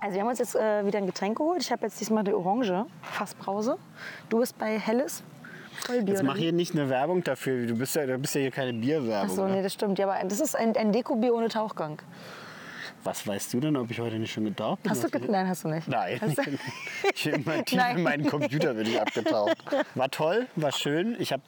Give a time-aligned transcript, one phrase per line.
[0.00, 1.62] Also wir haben uns jetzt äh, wieder ein Getränk geholt.
[1.62, 3.76] Ich habe jetzt diesmal die Orange, Fassbrause.
[4.30, 5.22] Du bist bei Helles,
[5.84, 6.14] Vollbier.
[6.14, 7.66] Jetzt mach hier nicht eine Werbung dafür.
[7.66, 9.30] Du bist ja, du bist ja hier keine Bierwerbung.
[9.30, 9.56] Achso, ne?
[9.56, 9.98] nee, das stimmt.
[9.98, 12.00] Ja, aber das ist ein, ein Dekobier ohne Tauchgang.
[13.04, 14.90] Was weißt du denn, ob ich heute nicht schon getaucht bin?
[14.90, 15.88] Hast du Nein, hast du nicht.
[15.88, 16.42] Nein, Hast du?
[17.14, 17.96] ich bin immer tief Nein.
[17.98, 19.56] in meinen Computer bin ich abgetaucht.
[19.94, 21.16] War toll, war schön.
[21.18, 21.42] Ich habe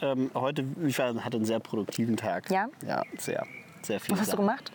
[0.00, 2.50] ähm, heute, ich war, hatte einen sehr produktiven Tag.
[2.50, 2.68] Ja?
[2.86, 3.46] Ja, sehr,
[3.82, 4.12] sehr viel.
[4.14, 4.72] Was hast du gemacht?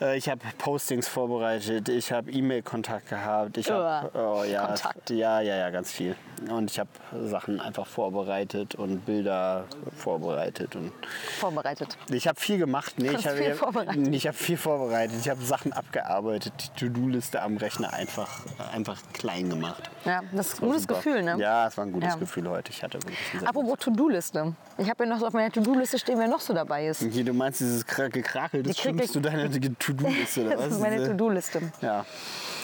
[0.00, 5.10] Äh, ich habe Postings vorbereitet, ich habe E-Mail-Kontakt gehabt, ich habe oh, ja, Kontakt.
[5.10, 6.16] ja, ja, ja, ganz viel.
[6.50, 6.88] Und ich habe
[7.26, 9.66] Sachen einfach vorbereitet und Bilder
[9.98, 10.90] vorbereitet und
[11.38, 11.98] Vorbereitet.
[12.10, 12.94] ich habe viel gemacht.
[12.96, 14.08] Nee, ich habe viel vorbereitet.
[14.14, 15.16] Ich habe viel vorbereitet.
[15.20, 18.40] Ich habe Sachen abgearbeitet, die To-Do-Liste am Rechner einfach,
[18.72, 19.90] einfach klein gemacht.
[20.06, 20.94] Ja, das ist ein gutes super.
[20.94, 21.36] Gefühl, ne?
[21.38, 22.16] Ja, es war ein gutes Ja.
[22.18, 22.70] Gefühl heute.
[22.72, 24.54] Ich hatte wirklich Apropos To-Do-Liste.
[24.78, 27.02] Ich habe ja noch so auf meiner To-Do-Liste stehen, wer noch so dabei ist.
[27.02, 29.50] Hier, du meinst dieses Kra- Gekrakel, das stimmst du deine
[29.96, 30.72] To-Do-Liste oder Das was?
[30.72, 31.72] ist meine Diese- To-Do-Liste.
[31.80, 32.04] Ja,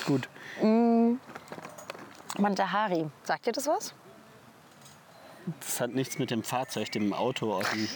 [0.07, 0.29] gut.
[2.39, 3.07] Mantahari.
[3.25, 3.95] Sagt dir das was?
[5.61, 7.87] Das hat nichts mit dem Fahrzeug, dem Auto aus den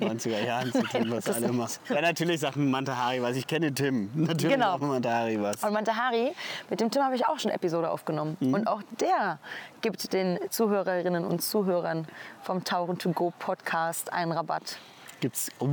[0.18, 1.72] 90er Jahren zu tun, was Das alle ist- machen.
[1.88, 3.36] Ja, natürlich sagt Mantahari was.
[3.36, 4.10] Ich kenne Tim.
[4.14, 4.72] Natürlich Genau.
[4.72, 5.64] sagt Mantahari was.
[5.64, 6.34] Und Mantahari,
[6.68, 8.36] mit dem Tim habe ich auch schon eine Episode aufgenommen.
[8.40, 8.52] Mhm.
[8.52, 9.38] Und auch der
[9.80, 12.06] gibt den Zuhörerinnen und Zuhörern
[12.42, 14.76] vom Tauchen to Go Podcast einen Rabatt.
[15.20, 15.48] Gibt's.
[15.58, 15.68] Oh,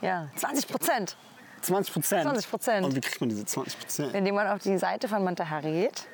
[0.00, 1.16] Ja, 20 Prozent,
[1.62, 2.28] 20 Prozent.
[2.28, 2.82] 20%.
[2.84, 4.14] Und wie kriegt man diese 20 Prozent?
[4.14, 6.06] indem man auf die Seite von Mantahari geht.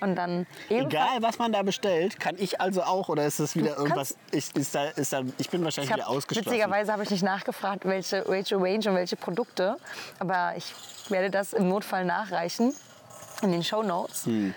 [0.00, 0.46] Und dann Mhm.
[0.68, 4.16] Egal, was man da bestellt, kann ich also auch oder ist das wieder irgendwas?
[4.32, 6.50] Ich, ist da, ist da, ich bin wahrscheinlich Ich wieder hab, ausgeschlossen.
[6.50, 9.76] witzigerweise habe ich nicht nachgefragt, welche, welche Range und welche Produkte.
[10.18, 10.74] Aber ich
[11.08, 12.74] werde das im Notfall nachreichen
[13.42, 14.26] in den Show Notes.
[14.26, 14.54] Hm.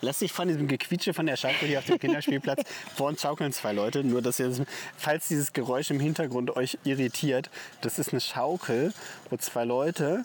[0.00, 2.62] Lass dich von diesem Gequietsche von der Schaukel hier auf dem Kinderspielplatz.
[2.94, 4.04] Vor uns schaukeln zwei Leute.
[4.04, 4.52] Nur, dass ihr,
[4.96, 7.50] falls dieses Geräusch im Hintergrund euch irritiert,
[7.80, 8.92] das ist eine Schaukel,
[9.30, 10.24] wo zwei Leute,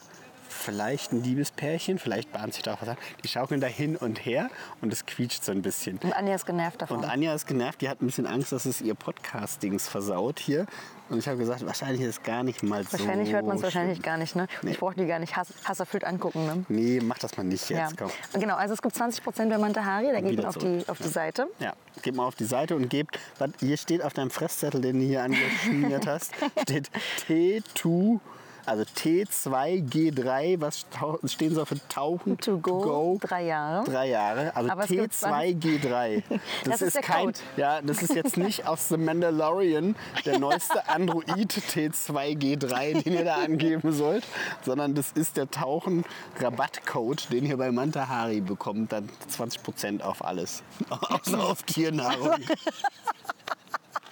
[0.53, 4.25] vielleicht ein Liebespärchen, vielleicht bahnt sich da auch was an, die schaukeln da hin und
[4.25, 4.49] her
[4.81, 5.97] und es quietscht so ein bisschen.
[6.03, 6.97] Und Anja ist genervt davon.
[6.99, 10.65] Und Anja ist genervt, die hat ein bisschen Angst, dass es ihr Podcast-Dings versaut hier.
[11.09, 12.93] Und ich habe gesagt, wahrscheinlich ist es gar nicht mal so.
[12.93, 14.35] wahrscheinlich hört man es wahrscheinlich gar nicht.
[14.35, 14.47] Ne?
[14.61, 14.71] Nee.
[14.71, 16.45] Ich brauche die gar nicht hass, hasserfüllt angucken.
[16.45, 16.65] Ne?
[16.69, 17.83] Nee, mach das mal nicht Ja.
[17.87, 17.97] jetzt.
[17.97, 18.09] Komm.
[18.39, 20.07] Genau, also es gibt 20 Prozent bei Mantahari.
[20.11, 21.47] Da geht man auf die, auf die Seite.
[21.59, 24.99] Ja, geht mal auf die Seite und gebt, was hier steht auf deinem Fresszettel, den
[24.99, 26.31] du hier angeschmiert hast,
[26.61, 26.89] steht
[27.27, 28.19] T2,
[28.65, 30.85] also T2G3, was
[31.31, 33.83] stehen so für Tauchen To go, drei Jahre.
[33.83, 36.23] Drei Jahre, also Aber es gibt T2G3.
[36.65, 37.39] Das ist der kein, Code.
[37.57, 43.35] ja, das ist jetzt nicht aus The Mandalorian, der neueste Android T2G3, den ihr da
[43.35, 44.25] angeben sollt,
[44.63, 51.43] sondern das ist der Tauchen-Rabattcode, den ihr bei Mantahari bekommt, dann 20% auf alles, außer
[51.43, 52.35] auf Tiernahrung.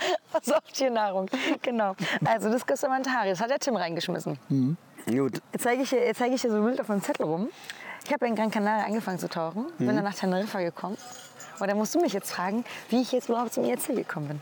[0.34, 1.28] Also auf Tiernahrung.
[1.62, 1.96] Genau.
[2.26, 3.30] Also das ist Mantahari.
[3.30, 4.38] Das hat der Tim reingeschmissen.
[5.08, 7.50] Gut, Jetzt zeige ich, dir- zeige ich dir so ein Bild auf einem Zettel rum.
[8.06, 10.98] Ich habe in Gran Canaria angefangen zu tauchen, bin dann nach Teneriffa gekommen.
[11.60, 14.42] Und dann musst du mich jetzt fragen, wie ich jetzt überhaupt zum IRC gekommen bin.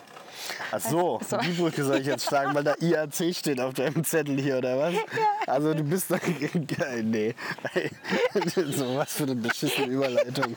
[0.72, 1.38] Ach so, So.
[1.44, 4.78] die Brücke soll ich jetzt schlagen, weil da IAC steht auf deinem Zettel hier, oder
[4.78, 4.94] was?
[5.47, 6.20] Also du bist doch...
[7.03, 7.36] nee.
[8.75, 10.56] so was für eine beschissene Überleitung.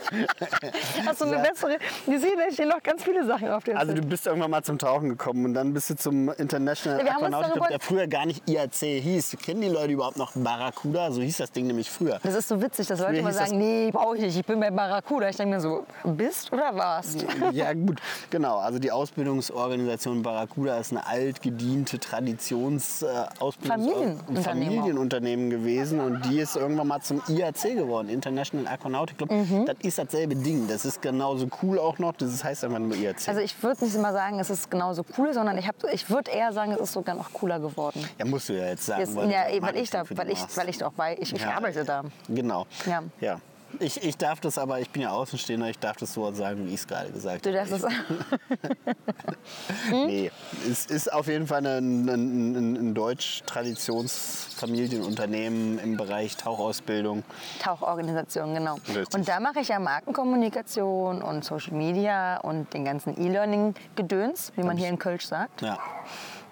[1.07, 1.79] Hast du eine bessere?
[2.07, 4.03] Die sehen, da stehen noch ganz viele Sachen auf dem Also Zettel.
[4.05, 7.13] du bist irgendwann mal zum Tauchen gekommen und dann bist du zum International Ja, wir
[7.17, 9.37] Aquanautic Club, der früher gar nicht IAC hieß.
[9.45, 11.11] Kennen die Leute überhaupt noch Barracuda?
[11.13, 12.21] So hieß das Ding nämlich früher.
[12.23, 14.71] Das ist so witzig, dass Leute immer sagen, nee, brauche ich nicht, ich bin bei
[14.71, 15.29] Barracuda.
[15.29, 17.25] Ich denke mir so, bist oder warst?
[17.53, 18.59] Ja gut, genau.
[18.59, 19.92] Also die Ausbildungsorganisation
[20.23, 24.43] Barracuda ist eine altgediente Traditions Ausbildungs- Familienunternehmer.
[24.43, 29.31] Familienunternehmen gewesen und die ist irgendwann mal zum IAC geworden, International Aquanautic Club.
[29.31, 29.67] Mhm.
[29.67, 30.67] Das ist dasselbe Ding.
[30.69, 32.13] Das ist genauso cool auch noch.
[32.15, 33.29] Das heißt einfach nur IAC.
[33.29, 36.31] Also ich würde nicht immer sagen, es ist genauso cool, sondern ich, hab- ich würde
[36.31, 38.05] eher sagen, es ist sogar noch cooler geworden.
[38.19, 39.01] ja, musst du ja jetzt sagen.
[39.01, 41.57] Jetzt, weil ja, weil ich da, weil ich, weil ich doch bei, ich, ich Ja.
[41.57, 42.03] arbeite da.
[42.29, 42.67] Genau.
[42.87, 43.03] Ja.
[43.21, 43.39] ja.
[43.81, 46.75] Ich, ich darf das aber, ich bin ja Außenstehender, ich darf das so sagen, wie
[46.75, 47.69] ich es gerade gesagt Du habe.
[47.69, 47.93] darfst es.
[49.91, 50.31] Nee,
[50.71, 57.23] es ist auf jeden Fall ein, ein, ein, ein deutsch-Traditionsfamilienunternehmen im Bereich Tauchausbildung.
[57.61, 58.77] Tauchorganisation, genau.
[58.89, 59.15] Richtig.
[59.15, 64.77] Und da mache ich ja Markenkommunikation und Social Media und den ganzen E-Learning-Gedöns, wie man
[64.77, 65.63] hier in Kölsch sagt.
[65.63, 65.79] Ja.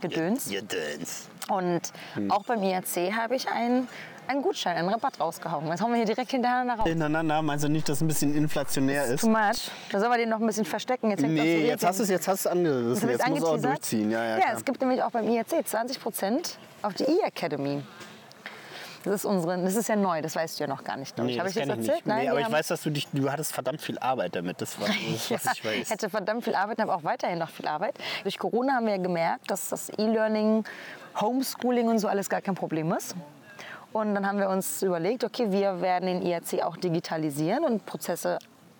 [0.00, 0.50] Gedöns.
[0.50, 1.28] Ihr Döns.
[1.48, 2.30] Und Hm.
[2.30, 3.88] auch beim IRC habe ich einen,
[4.26, 5.66] einen Gutschein, einen Rabatt rausgehauen.
[5.66, 6.86] Jetzt hauen wir hier direkt hintereinander raus.
[6.86, 9.22] Hintereinander, meinst du nicht, dass es ein bisschen inflationär ist?
[9.22, 9.70] Too much.
[9.90, 11.10] Da sollen wir den noch ein bisschen verstecken.
[11.10, 13.08] Jetzt Nee, jetzt hast du es jetzt hast du es angerissen.
[13.08, 14.10] Jetzt muss auch durchziehen.
[14.10, 17.82] Ja, ja, ja es gibt nämlich auch beim IRC 20 Prozent auf die E-Academy.
[19.02, 21.14] Das ist unsere, das ist ja neu, das weißt du ja noch gar nicht.
[21.14, 21.34] glaub ich.
[21.34, 22.06] Nee, Habe ich das kenn ich erzählt?
[22.06, 22.16] nicht.
[22.16, 24.60] nee, wir aber ich weiß, dass du dich, du hattest verdammt viel Arbeit damit.
[24.60, 24.88] Das war
[25.28, 25.90] das, was ich weiß.
[25.90, 27.94] hätte verdammt viel Arbeit, habe auch weiterhin noch viel Arbeit.
[28.24, 30.64] Durch Corona haben wir ja gemerkt, dass das E-Learning,
[31.18, 33.14] Homeschooling und so alles gar kein Problem ist.
[33.92, 38.38] Und dann haben wir uns überlegt, okay, wir werden den IRC auch digitalisieren und Prozesse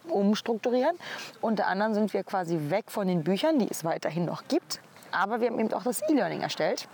[0.09, 0.97] umstrukturieren.
[1.41, 4.81] Unter anderem sind wir quasi weg von den Büchern, die es weiterhin noch gibt.
[5.13, 6.89] Aber wir haben eben auch das E-Learning erstellt.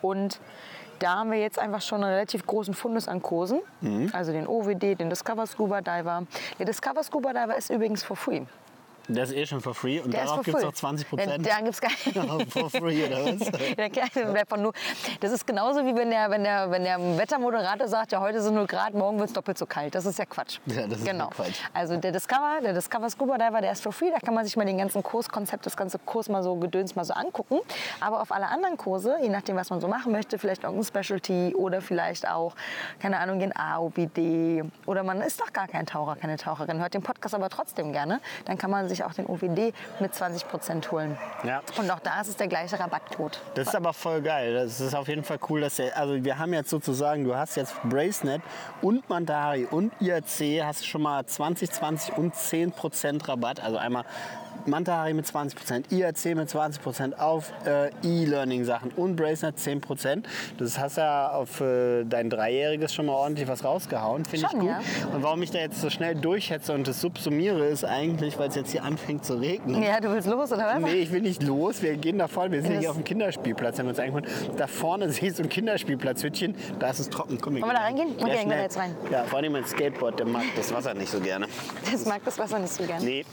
[0.00, 0.40] Und
[0.98, 3.60] da haben wir jetzt einfach schon einen relativ großen Fundus an Kursen.
[4.12, 6.24] Also den OWD, den Discover Scuba Diver.
[6.58, 8.42] Der Discover Scuba Diver ist übrigens for free.
[9.08, 11.46] Der ist eh schon for free und Der darauf gibt es noch 20 Ja, Prozent.
[11.46, 11.90] Da gibt's gar
[12.48, 13.50] for free oder was?
[13.76, 14.72] Der Kleine bleibt von nur.
[15.20, 18.54] Das ist genauso wie wenn der, wenn der, wenn der Wettermoderator sagt, ja heute sind
[18.54, 19.94] 0 Grad, morgen wird es doppelt so kalt.
[19.94, 20.58] Das ist ja Quatsch.
[20.66, 21.28] Ja, das ist genau.
[21.28, 21.60] Quatsch.
[21.74, 24.10] Also der Discover, der Discover Scuba Diver, der ist for free.
[24.10, 27.04] Da kann man sich mal den ganzen Kurskonzept, das ganze Kurs mal so gedöns mal
[27.04, 27.58] so angucken.
[28.00, 31.54] Aber auf alle anderen Kurse, je nachdem, was man so machen möchte, vielleicht irgendein Specialty
[31.56, 32.54] oder vielleicht auch,
[33.00, 37.02] keine Ahnung, den AOBD oder man ist doch gar kein Taucher, keine Taucherin, hört den
[37.02, 41.18] Podcast aber trotzdem gerne, dann kann man sich auch den OWD mit 20 Prozent holen.
[41.44, 41.62] Ja.
[41.78, 43.40] Und auch da ist es der gleiche Rabattcode.
[43.54, 44.54] Das ist aber voll geil.
[44.54, 47.56] Das ist auf jeden Fall cool, dass der, also wir haben jetzt sozusagen, du hast
[47.56, 48.42] jetzt Bracenet
[48.80, 53.60] und Mandari und IRC, hast schon mal 20, 20 und 10% Rabatt.
[53.60, 54.04] Also einmal
[54.66, 60.22] Mantari mit 20%, IRC mit 20% auf äh, E-Learning-Sachen und Bracenet 10%.
[60.58, 64.68] Das hast ja auf äh, dein Dreijähriges schon mal ordentlich was rausgehauen, finde ich gut.
[64.68, 64.80] ja.
[65.12, 68.54] Und warum ich da jetzt so schnell durchhetze und das subsumiere, ist eigentlich, weil es
[68.54, 69.82] jetzt hier anfängt zu regnen.
[69.82, 70.80] Ja, du willst los oder was?
[70.80, 71.82] Nee, ich will nicht los.
[71.82, 72.52] Wir gehen da vorne.
[72.52, 73.78] Wir sind Ja, hier auf dem Kinderspielplatz.
[73.78, 74.26] Haben wir uns eingeholt.
[74.56, 76.54] Da vorne siehst du ein Kinderspielplatzhütchen.
[76.78, 77.38] Da ist es trocken.
[77.40, 78.14] Komm, Wollen wir da reingehen?
[78.18, 78.94] Okay, gehen wir jetzt rein.
[79.10, 80.18] Ja, vor allem mein Skateboard.
[80.18, 81.46] Der mag das Wasser nicht so gerne.
[81.90, 83.04] Das mag das Wasser nicht so gern.
[83.04, 83.24] Nee.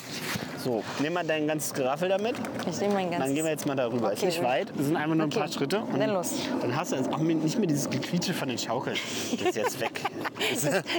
[0.57, 2.35] So, nimm mal dein ganzes Geraffel damit.
[2.69, 3.25] Ich nehme mein ganzes.
[3.27, 4.11] Dann gehen wir jetzt mal darüber.
[4.11, 4.47] ist Okay, nicht gut.
[4.47, 4.71] weit.
[4.79, 5.39] Es sind einfach nur ein Okay.
[5.39, 5.79] paar Schritte.
[5.81, 6.31] Und Dann los.
[6.61, 8.97] Dann hast du jetzt auch nicht mehr dieses Gequietsche von den Schaukeln.
[9.31, 10.01] Das ist jetzt weg.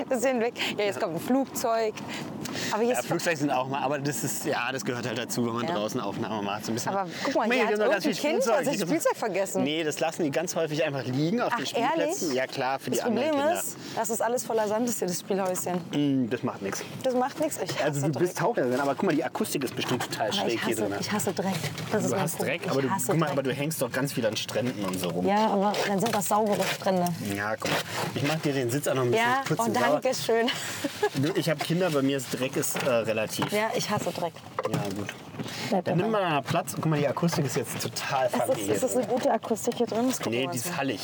[0.09, 0.53] Das ist hinweg.
[0.79, 1.95] Ja, jetzt kommt ein Flugzeug.
[2.73, 5.47] Aber Ja, ist Flugzeuge sind auch mal, aber das ist, ja, das gehört halt dazu,
[5.47, 5.75] wenn man Ja.
[5.75, 6.67] draußen Aufnahme macht.
[6.67, 6.93] So ein bisschen.
[6.93, 8.65] Aber guck mal, hier hier hat ganz viel Kind Spielzeug.
[8.67, 9.63] das Spielzeug vergessen.
[9.65, 12.23] Nee, das lassen die ganz häufig einfach liegen auf Ach, den Spielplätzen.
[12.29, 12.37] ehrlich?
[12.37, 13.61] Ja klar, für die Das anderen Problem Kinder.
[13.61, 15.75] ist, das ist alles voller Sand, ist hier das Spielhäuschen.
[15.93, 16.83] Mm, Das macht nichts.
[17.03, 17.59] Das macht nichts.
[17.83, 18.37] Also du bist.
[18.39, 20.95] Taucherin, aber guck mal, die Akustik ist bestimmt total Aber schräg ich hier hasse, drin.
[21.01, 21.55] ich hasse Dreck.
[21.93, 22.59] Das ist Du hast Problem.
[22.61, 23.31] Dreck, aber du, guck mal, Dreck.
[23.33, 25.27] aber du hängst doch ganz viel an Stränden und so rum.
[25.27, 27.05] Ja, aber dann sind das saubere Strände.
[27.35, 27.77] Ja, guck mal.
[28.15, 30.01] Ich mach dir den Sitz auch noch ein bisschen Ja, kurz oh, und sauber.
[30.03, 30.47] danke schön.
[31.15, 33.51] Du, Ich habe Kinder, bei mir ist Dreck ist äh, relativ.
[33.53, 34.33] Ja, ich hasse Dreck.
[34.71, 35.09] Ja, gut.
[35.71, 36.73] Bleib Dann nimm mal Platz.
[36.75, 38.75] Guck mal, die Akustik ist jetzt total Ist familiär.
[38.75, 40.13] ist das eine gute Akustik hier drin?
[40.29, 41.01] Nee, die ist hallig.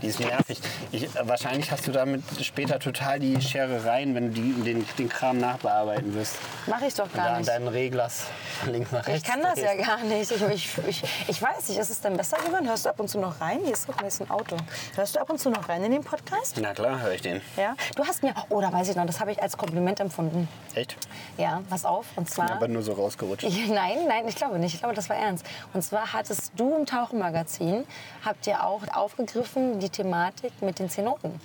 [0.00, 0.60] Die ist nervig.
[0.92, 5.08] Ich, äh, wahrscheinlich hast du damit später total die Scherereien, wenn du die, den, den
[5.08, 6.36] Kram nachbearbeiten wirst.
[6.66, 7.48] Mach ich doch Da gar an nicht.
[7.48, 9.28] deinen Reglers von links nach Ich rechts.
[9.28, 10.30] kann das ja gar nicht.
[10.30, 12.68] Ich, ich, ich, ich weiß nicht, ist es denn besser geworden?
[12.68, 13.60] Hörst du ab und zu noch rein?
[13.64, 14.56] Hier ist, ist ein Auto.
[14.94, 16.58] Hörst du ab und zu noch rein in den Podcast?
[16.60, 17.40] Na klar, höre ich den.
[17.56, 17.74] Ja?
[17.96, 20.48] Du hast mir, oh, da weiß ich noch, das habe ich als Kompliment empfunden.
[20.74, 20.96] Echt?
[21.36, 22.06] Ja, pass auf.
[22.16, 22.50] Und zwar.
[22.50, 23.44] Aber nur so rausgerutscht.
[23.68, 24.74] Nein, nein, ich glaube nicht.
[24.74, 25.44] Ich glaube, das war ernst.
[25.72, 27.86] Und zwar hattest du im Tauchenmagazin,
[28.24, 31.40] habt ihr auch aufgegriffen die Thematik mit den Zenoten.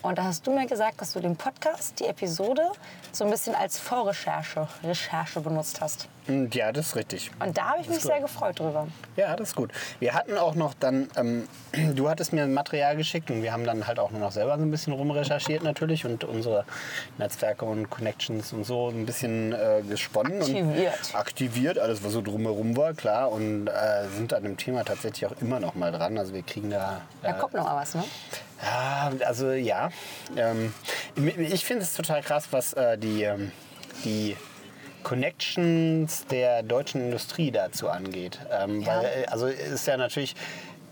[0.00, 2.70] Und da hast du mir gesagt, dass du den Podcast, die Episode,
[3.10, 6.06] so ein bisschen als Vorrecherche Recherche benutzt hast.
[6.28, 7.30] Hm, Ja, das ist richtig.
[7.44, 8.86] Und da habe ich mich sehr gefreut drüber.
[9.16, 9.72] Ja, das ist gut.
[9.98, 11.48] Wir hatten auch noch dann, ähm,
[11.96, 14.62] du hattest mir Material geschickt und wir haben dann halt auch nur noch selber so
[14.62, 16.64] ein bisschen rumrecherchiert natürlich und unsere
[17.16, 20.40] Netzwerke und Connections und so ein bisschen äh, gesponnen.
[20.40, 20.94] Aktiviert.
[21.12, 23.32] Und aktiviert, alles was so drumherum war, klar.
[23.32, 26.18] Und äh, sind an dem Thema tatsächlich auch immer noch mal dran.
[26.18, 27.00] Also wir kriegen da...
[27.22, 28.04] Da äh, kommt noch mal was, ne?
[28.62, 29.88] ja, also ja.
[30.36, 30.74] Ähm,
[31.16, 33.52] ich finde es total krass, was äh, die, ähm,
[34.04, 34.36] die
[35.02, 38.38] Connections der deutschen Industrie dazu angeht.
[38.50, 38.98] Ähm, Ja.
[38.98, 40.34] Weil, äh, also ist ja natürlich.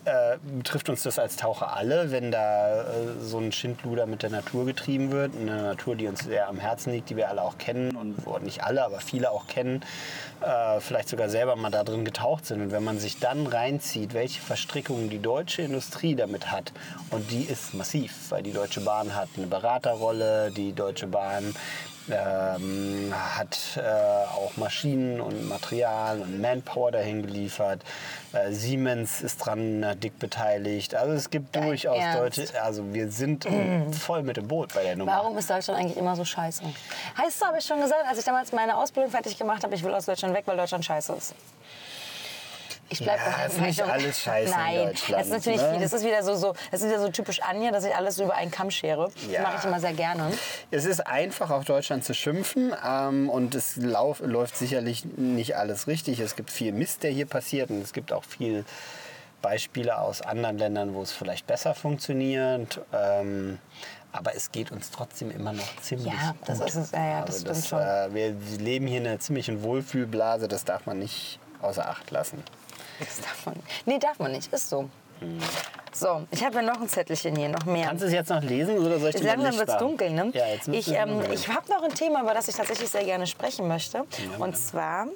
[0.04, 2.84] Äh, betrifft uns das als Taucher alle, wenn da äh,
[3.20, 5.32] so ein Schindluder mit der Natur getrieben wird.
[5.34, 8.38] Eine Natur, die uns sehr am Herzen liegt, die wir alle auch kennen und wo
[8.38, 9.84] nicht alle, aber viele auch kennen,
[10.42, 12.60] äh, vielleicht sogar selber mal da drin getaucht sind.
[12.62, 16.72] Und wenn man sich dann reinzieht, welche Verstrickungen die deutsche Industrie damit hat,
[17.10, 21.52] und die ist massiv, weil die Deutsche Bahn hat eine Beraterrolle, die Deutsche Bahn
[22.10, 27.82] ähm, hat äh, auch Maschinen und Material und Manpower dahin geliefert.
[28.32, 30.94] Äh, Siemens ist dran äh, dick beteiligt.
[30.94, 32.38] Also es gibt durchaus Ernst?
[32.38, 35.12] Deutsche, also wir sind äh, voll mit dem Boot bei der Nummer.
[35.12, 36.62] Warum ist Deutschland eigentlich immer so scheiße?
[37.18, 39.82] Heißt du, habe ich schon gesagt, als ich damals meine Ausbildung fertig gemacht habe, ich
[39.82, 41.34] will aus Deutschland weg, weil Deutschland scheiße ist.
[42.88, 45.70] Ich bleib Ja, bei ist nicht alles scheiße in Nein, Deutschland, Das ist natürlich ne?
[45.72, 45.80] viel.
[45.80, 48.34] Das ist wieder so, so, das ist wieder so typisch Anja, dass ich alles über
[48.34, 49.10] einen Kamm schere.
[49.28, 49.40] Ja.
[49.40, 50.30] Das mache ich immer sehr gerne.
[50.70, 55.86] Es ist einfach, auf Deutschland zu schimpfen ähm, und es lauf, läuft sicherlich nicht alles
[55.88, 56.20] richtig.
[56.20, 58.64] Es gibt viel Mist, der hier passiert und es gibt auch viel
[59.42, 62.80] Beispiele aus anderen Ländern, wo es vielleicht besser funktioniert.
[62.92, 63.58] Ähm,
[64.12, 66.68] aber es geht uns trotzdem immer noch ziemlich Ja, das gut.
[66.68, 66.90] ist es.
[66.92, 67.80] Ja, ja, das Also stimmt schon.
[67.80, 72.42] Äh, wir leben hier in einer ziemlichen Wohlfühlblase, das darf man nicht außer Acht lassen.
[72.98, 73.56] Das darf man.
[73.84, 74.52] Nee, darf man nicht.
[74.52, 74.88] Ist so.
[75.92, 77.86] So, ich habe ja noch ein Zettelchen hier, noch mehr.
[77.86, 80.30] Kannst du es jetzt noch lesen oder soll ich dir Langsam wird es dunkel, ne?
[80.34, 83.26] Ja, jetzt ich ähm, ich habe noch ein Thema, über das ich tatsächlich sehr gerne
[83.26, 84.04] sprechen möchte.
[84.38, 85.06] Und zwar,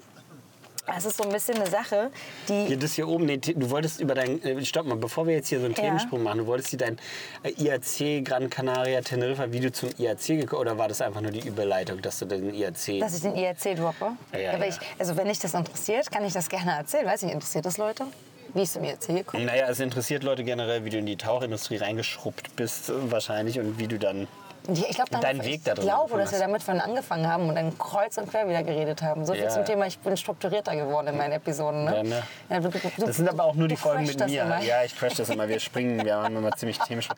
[0.96, 2.10] es ist so ein bisschen eine Sache,
[2.48, 5.34] die Hier, das hier oben, nee, du wolltest über dein, äh, stopp mal, bevor wir
[5.34, 5.82] jetzt hier so einen Ja.
[5.82, 6.98] Themensprung machen, du wolltest dir dein
[7.42, 11.46] äh, IAC Gran Canaria Teneriffa Video zum IAC geguckt oder war das einfach nur die
[11.46, 13.00] Überleitung, dass du den IAC...
[13.00, 14.12] dass ich den IRC droppe.
[14.32, 14.70] Ja, aber ja.
[14.70, 17.06] Ich, also wenn dich das interessiert, kann ich das gerne erzählen.
[17.06, 18.04] Weiß nicht, interessiert das Leute?
[18.52, 21.76] Wie ich zum IRC gekommen naja, es interessiert Leute generell, wie du in die Tauchindustrie
[21.76, 24.26] reingeschrubbt bist wahrscheinlich und wie du dann...
[24.74, 28.16] Ich glaube, Deinen Weg ich glaube, dass wir damit von angefangen haben und dann kreuz
[28.18, 29.24] und quer wieder geredet haben.
[29.24, 29.48] So viel Ja.
[29.48, 31.84] zum Thema, ich bin strukturierter geworden in meinen Episoden.
[31.84, 31.96] Ne?
[31.96, 32.22] Ja, ne?
[32.48, 34.42] Ja, du, du, du, Das sind aber auch nur die Folgen mit mir.
[34.42, 34.60] immer.
[34.62, 35.48] Ja, ich crash das immer.
[35.48, 37.16] Wir springen, wir haben immer ziemlich Themensprung.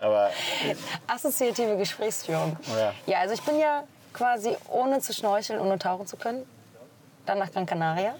[0.00, 0.30] Aber
[1.06, 2.56] Assoziative Gesprächsführung.
[2.76, 2.92] Ja.
[3.06, 6.44] ja, also ich bin ja quasi ohne zu schnorcheln, ohne tauchen zu können,
[7.26, 8.14] dann nach Gran Canaria.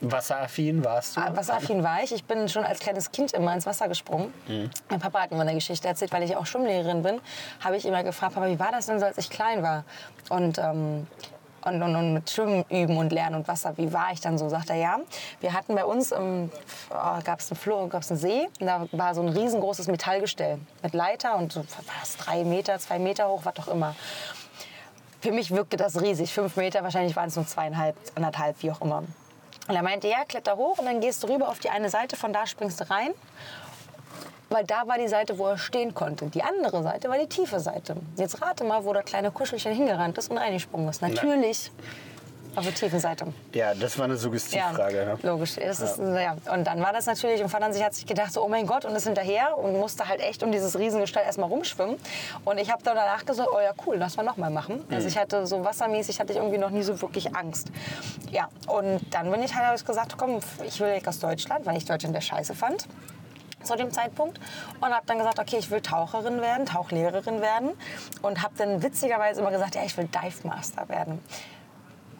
[0.00, 1.20] Wasseraffin warst du?
[1.20, 2.12] Ah, Wasseraffin war ich.
[2.12, 4.32] Ich bin schon als kleines Kind immer ins Wasser gesprungen.
[4.88, 7.20] Mein Papa hat mir eine Geschichte erzählt, weil ich auch Schwimmlehrerin bin.
[7.62, 9.84] Habe ich immer gefragt, Papa, wie war das denn so, als ich klein war?
[10.28, 11.06] Und, ähm,
[11.62, 14.48] und, und, und mit Schwimmen üben und lernen und Wasser, wie war ich dann so?
[14.48, 14.98] Sagt er, ja.
[15.40, 16.50] Wir hatten bei uns, ähm,
[16.88, 20.58] oh, gab es einen, Flo- gab's einen See, und da war so ein riesengroßes Metallgestell
[20.82, 21.62] mit Leiter und so
[22.00, 23.94] was, drei Meter, zwei Meter hoch, was auch immer.
[25.20, 26.32] Für mich wirkte das riesig.
[26.32, 29.02] Fünf Meter, wahrscheinlich waren es nur zweieinhalb, anderthalb, wie auch immer.
[29.70, 32.16] Und er meinte, ja, kletter hoch und dann gehst du rüber auf die eine Seite,
[32.16, 33.12] von da springst du rein.
[34.48, 36.26] Weil da war die Seite, wo er stehen konnte.
[36.26, 37.94] Die andere Seite war die tiefe Seite.
[38.16, 41.02] Jetzt rate mal, wo der kleine Kuschelchen hingerannt ist und reingesprungen ist.
[41.02, 42.09] Natürlich auf
[42.64, 43.26] der tiefen Seite.
[43.54, 45.06] Ja, das war eine Suggestivfrage.
[45.06, 45.18] ne?
[45.22, 45.56] logisch.
[45.56, 46.36] Das ist, ja.
[46.52, 48.94] Und dann war das natürlich, und sich hat sich gedacht, so, oh mein Gott, und
[48.94, 51.96] ist hinterher und musste halt echt um dieses Riesengestell erstmal rumschwimmen.
[52.44, 54.84] Und ich habe dann danach gesagt, oh ja, cool, lass mal nochmal machen.
[54.90, 57.68] Also ich hatte so wassermäßig, hatte ich irgendwie noch nie so wirklich Angst.
[58.30, 61.66] Ja, und dann bin ich halt, habe ich gesagt, komm, ich will weg aus Deutschland,
[61.66, 62.86] weil ich Deutschland der Scheiße fand
[63.62, 64.40] zu dem Zeitpunkt
[64.80, 67.70] und habe dann gesagt, okay, ich will Taucherin werden, Tauchlehrerin werden
[68.22, 71.20] und habe dann witzigerweise immer gesagt, ja, ich will Dive Master werden.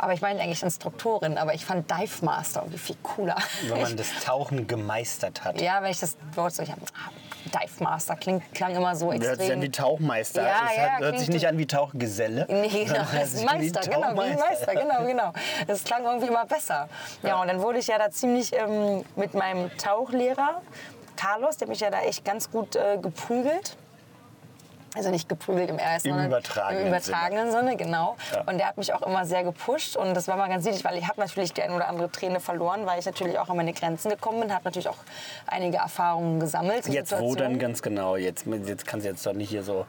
[0.02, 3.37] Aber ich meine eigentlich Instruktorin, aber ich fand Dive Master irgendwie viel cooler.
[3.69, 5.61] Wenn man das Tauchen gemeistert hat.
[5.61, 7.11] ja, weil ich das Wort so, ich hab, ah,
[7.45, 9.62] Dive Master klingt, klang immer so Hört sich an extrem.
[9.62, 10.42] wie Tauchmeister.
[10.42, 12.47] Ja, es ja, hat, hört sich nicht an wie Tauchgeselle.
[12.49, 14.37] Nee, genau, das ist an wie Meister, genau, wie.
[14.37, 15.33] Meister, genau, genau.
[15.66, 16.88] Das klang irgendwie immer besser.
[17.23, 20.62] Ja, und dann wurde ich ja da ziemlich ähm, mit meinem Tauchlehrer,
[21.16, 23.76] Carlos, der mich ja da echt ganz gut äh, geprügelt.
[24.97, 28.16] Also nicht geprügelt im ersten, Im sondern übertragenen im übertragenen Sinne, genau.
[28.32, 28.40] Ja.
[28.40, 30.99] Und der hat mich auch immer sehr gepusht und das war mal ganz niedlich, weil
[30.99, 33.73] ich habe natürlich die eine oder andere Träne verloren, weil ich natürlich auch an meine
[33.73, 34.99] Grenzen gekommen bin, habe natürlich auch
[35.47, 36.88] einige Erfahrungen gesammelt.
[36.88, 38.16] Jetzt wo denn ganz genau?
[38.16, 39.87] Jetzt, jetzt kannst du jetzt doch nicht hier so.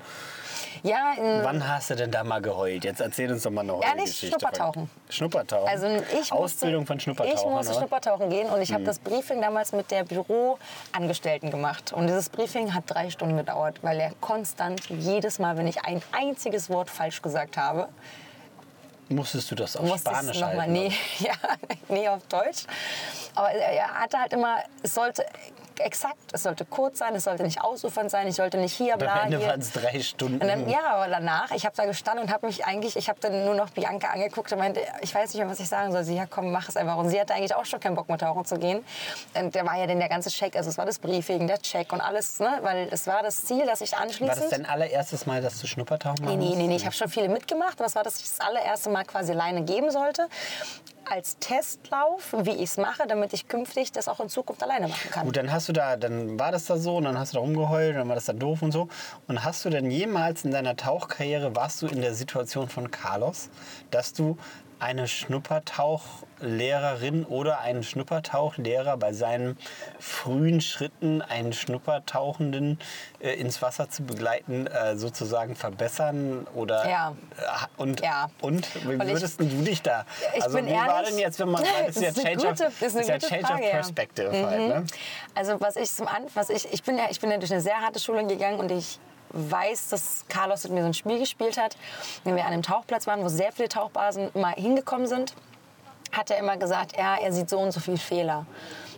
[0.84, 2.84] Ja, in, Wann hast du denn da mal geheult?
[2.84, 3.90] Jetzt erzähl uns doch mal eine Ehrlich?
[3.92, 4.28] Heulgeschichte.
[4.40, 4.90] Schnuppertauchen.
[5.10, 5.68] Schnuppertauchen?
[5.68, 7.80] Also ich musste, Ausbildung von Schnuppertauchern, Ich musste oder?
[7.80, 11.94] Schnuppertauchen gehen und ich habe das Briefing damals mit der Büroangestellten gemacht.
[11.94, 16.02] Und dieses Briefing hat drei Stunden gedauert, weil er konstant jedes Mal, wenn ich ein
[16.12, 17.90] einziges Wort falsch gesagt habe,
[19.10, 20.72] Musstest du das auf musste Spanisch noch mal, halten?
[20.72, 21.34] nee, ja,
[21.90, 22.64] nee, auf Deutsch.
[23.36, 25.26] Aber er hatte halt immer, es sollte
[25.82, 29.00] exakt, es sollte kurz sein, es sollte nicht ausufernd sein, ich sollte nicht hier, Am
[29.00, 29.48] bla, Ende hier.
[29.48, 30.42] waren es drei Stunden.
[30.42, 33.20] Und dann, ja, aber danach, ich habe da gestanden und habe mich eigentlich, ich habe
[33.22, 36.04] dann nur noch Bianca angeguckt und meinte, ich weiß nicht mehr, was ich sagen soll.
[36.04, 36.98] Sie, ja komm, mach es einfach.
[36.98, 38.84] Und sie hatte eigentlich auch schon keinen Bock mehr tauchen zu gehen.
[39.34, 41.92] Und der war ja dann der ganze Check, also es war das Briefing, der Check
[41.94, 42.60] und alles, ne?
[42.62, 44.30] weil es war das Ziel, dass ich anschließend...
[44.30, 46.76] War das dein allererstes Mal, dass du Schnuppertauchen Nee, machen nee, nee, nee.
[46.76, 49.64] Ich habe schon viele mitgemacht, aber das war das, ich das allererste Mal quasi alleine
[49.64, 50.28] geben sollte.
[51.12, 55.12] Als Testlauf, wie ich es mache, damit ich künftig das auch in Zukunft alleine machen
[55.12, 55.26] kann.
[55.26, 57.42] Gut, dann hast du da, dann war das da so und dann hast du da
[57.42, 58.88] rumgeheult, dann war das da doof und so.
[59.28, 63.50] Und hast du denn jemals in deiner Tauchkarriere, warst du in der Situation von Carlos,
[63.90, 64.38] dass du
[64.82, 69.58] eine Schnuppertauchlehrerin oder einen Schnuppertauchlehrer bei seinen
[70.00, 72.80] frühen Schritten, einen Schnuppertauchenden
[73.20, 77.14] äh, ins Wasser zu begleiten, äh, sozusagen verbessern oder Ja.
[77.38, 77.44] äh,
[77.78, 78.30] und Ja.
[78.42, 80.06] und wie ich- würdest denn du dich da?
[80.36, 82.30] Ich also bin wie war ehrlich- denn jetzt, wenn man das ist ja ist eine
[82.36, 83.72] Change of, gute- das ist ja gute Change Frage, of ja.
[83.72, 84.86] Perspective halt, ne?
[85.36, 87.62] Also was ich zum An was ich ich bin ja ich bin ja durch eine
[87.62, 89.00] sehr harte Schule gegangen und ich
[89.34, 91.78] weiß, dass Carlos mit mir so ein Spiel gespielt hat,
[92.24, 95.34] wenn wir an einem Tauchplatz waren, wo sehr viele Tauchbasen mal hingekommen sind,
[96.12, 98.46] hat er immer gesagt, ja, er sieht so und so viele Fehler.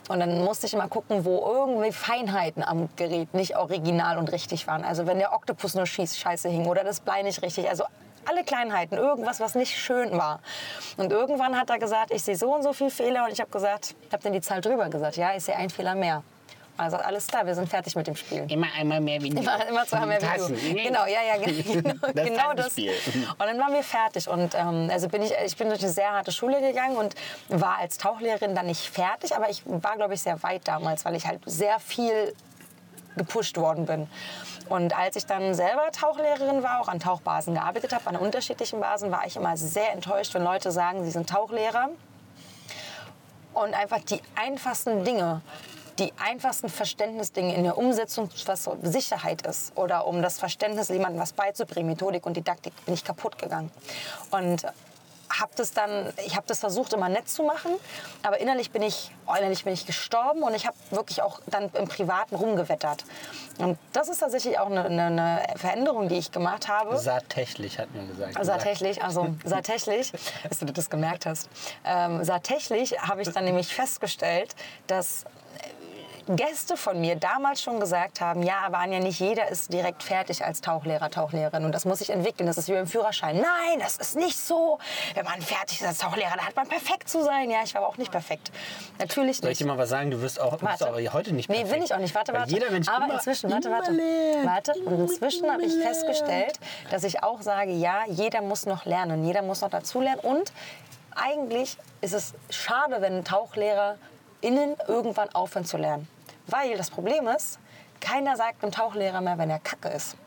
[0.09, 4.67] Und dann musste ich immer gucken, wo irgendwie Feinheiten am Gerät nicht original und richtig
[4.67, 4.83] waren.
[4.83, 7.69] Also wenn der Oktopus nur schieß, scheiße hing oder das Blei nicht richtig.
[7.69, 7.85] Also
[8.25, 10.39] alle Kleinheiten, irgendwas, was nicht schön war.
[10.97, 13.25] Und irgendwann hat er gesagt, ich sehe so und so viele Fehler.
[13.25, 15.69] Und ich habe gesagt, ich habe dann die Zahl drüber gesagt, ja, ich sehe einen
[15.69, 16.23] Fehler mehr.
[16.75, 18.45] Also alles klar, wir sind fertig mit dem Spiel.
[18.49, 19.37] Immer einmal mehr wie du.
[19.37, 20.83] Immer, immer zweimal mehr wie du.
[20.83, 22.77] Genau, ja, ja, genau, Das genau das.
[22.77, 24.27] Und dann waren wir fertig.
[24.27, 27.13] Und ähm, also bin ich, ich bin durch eine sehr harte Schule gegangen und
[27.49, 31.15] war als Tauchlehrerin dann nicht fertig, aber ich war, glaube ich, sehr weit damals, weil
[31.15, 32.33] ich halt sehr viel
[33.15, 34.07] gepusht worden bin.
[34.69, 39.11] Und als ich dann selber Tauchlehrerin war, auch an Tauchbasen gearbeitet habe, an unterschiedlichen Basen,
[39.11, 41.89] war ich immer sehr enttäuscht, wenn Leute sagen, sie sind Tauchlehrer
[43.53, 45.41] und einfach die einfachsten Dinge,
[45.99, 51.33] die einfachsten Verständnisdinge in der Umsetzung, was Sicherheit ist oder um das Verständnis, jemandem was
[51.33, 53.71] beizubringen, Methodik und Didaktik, bin ich kaputt gegangen.
[54.31, 54.65] Und
[55.39, 57.71] habe das dann, ich habe das versucht immer nett zu machen,
[58.21, 61.71] aber innerlich bin ich, oh, innerlich bin ich gestorben und ich habe wirklich auch dann
[61.73, 63.03] im Privaten rumgewettert.
[63.57, 66.97] Und das ist tatsächlich auch eine, eine, eine Veränderung, die ich gemacht habe.
[66.97, 68.45] Saartächlich, hat mir gesagt.
[68.45, 70.11] Saartächlich, also saartächlich,
[70.47, 71.49] dass du das gemerkt hast.
[71.85, 74.55] Ähm, saartächlich habe ich dann nämlich festgestellt,
[74.87, 75.25] dass
[76.27, 80.43] Gäste von mir damals schon gesagt haben, ja, aber Anja, nicht jeder ist direkt fertig
[80.43, 83.35] als Tauchlehrer, Tauchlehrerin und das muss sich entwickeln, das ist wie beim Führerschein.
[83.37, 84.79] Nein, das ist nicht so.
[85.15, 87.49] Wenn man fertig ist als Tauchlehrer, dann hat man perfekt zu sein.
[87.49, 88.51] Ja, ich war aber auch nicht perfekt.
[88.99, 89.73] Natürlich Soll ich dir nicht.
[89.75, 90.11] mal was sagen?
[90.11, 91.75] Du wirst auch, bist aber heute nicht Nee, perfekt.
[91.75, 92.15] will ich auch nicht.
[92.15, 92.53] Warte, Weil warte.
[92.53, 93.91] Jeder Mensch Aber immer, inzwischen, warte, warte.
[94.43, 94.73] Warte.
[94.85, 99.25] Und inzwischen habe ich festgestellt, dass ich auch sage, ja, jeder muss noch lernen.
[99.25, 100.19] Jeder muss noch dazulernen.
[100.21, 100.51] Und
[101.15, 103.23] eigentlich ist es schade, wenn
[104.43, 106.07] TauchlehrerInnen irgendwann aufhören zu lernen.
[106.47, 107.59] Weil das Problem ist,
[107.99, 110.17] keiner sagt einem Tauchlehrer mehr, wenn er kacke ist.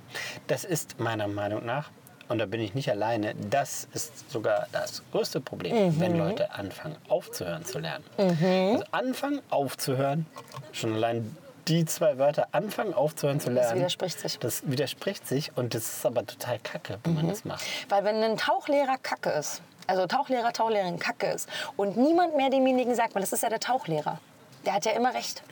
[0.46, 1.90] Das ist meiner Meinung nach,
[2.28, 6.00] und da bin ich nicht alleine, das ist sogar das größte Problem, Mhm.
[6.00, 8.04] wenn Leute anfangen aufzuhören zu lernen.
[8.16, 10.26] Also anfangen aufzuhören,
[10.72, 11.36] schon allein
[11.68, 13.78] die zwei Wörter, anfangen aufzuhören zu lernen.
[13.80, 14.38] widerspricht sich.
[14.38, 17.18] Das widerspricht sich und das ist aber total kacke, wenn Mhm.
[17.18, 17.64] man das macht.
[17.88, 22.94] Weil wenn ein Tauchlehrer kacke ist, also Tauchlehrer, Tauchlehrerin kacke ist und niemand mehr demjenigen
[22.94, 24.18] sagt, weil das ist ja der Tauchlehrer,
[24.64, 25.42] der hat ja immer recht.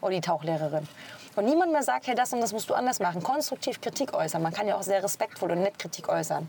[0.00, 0.88] Oder die Tauchlehrerin.
[1.36, 3.22] Und niemand mehr sagt, hey, das und das musst du anders machen.
[3.22, 4.42] Konstruktiv Kritik äußern.
[4.42, 6.48] Man kann ja auch sehr respektvoll und nett Kritik äußern.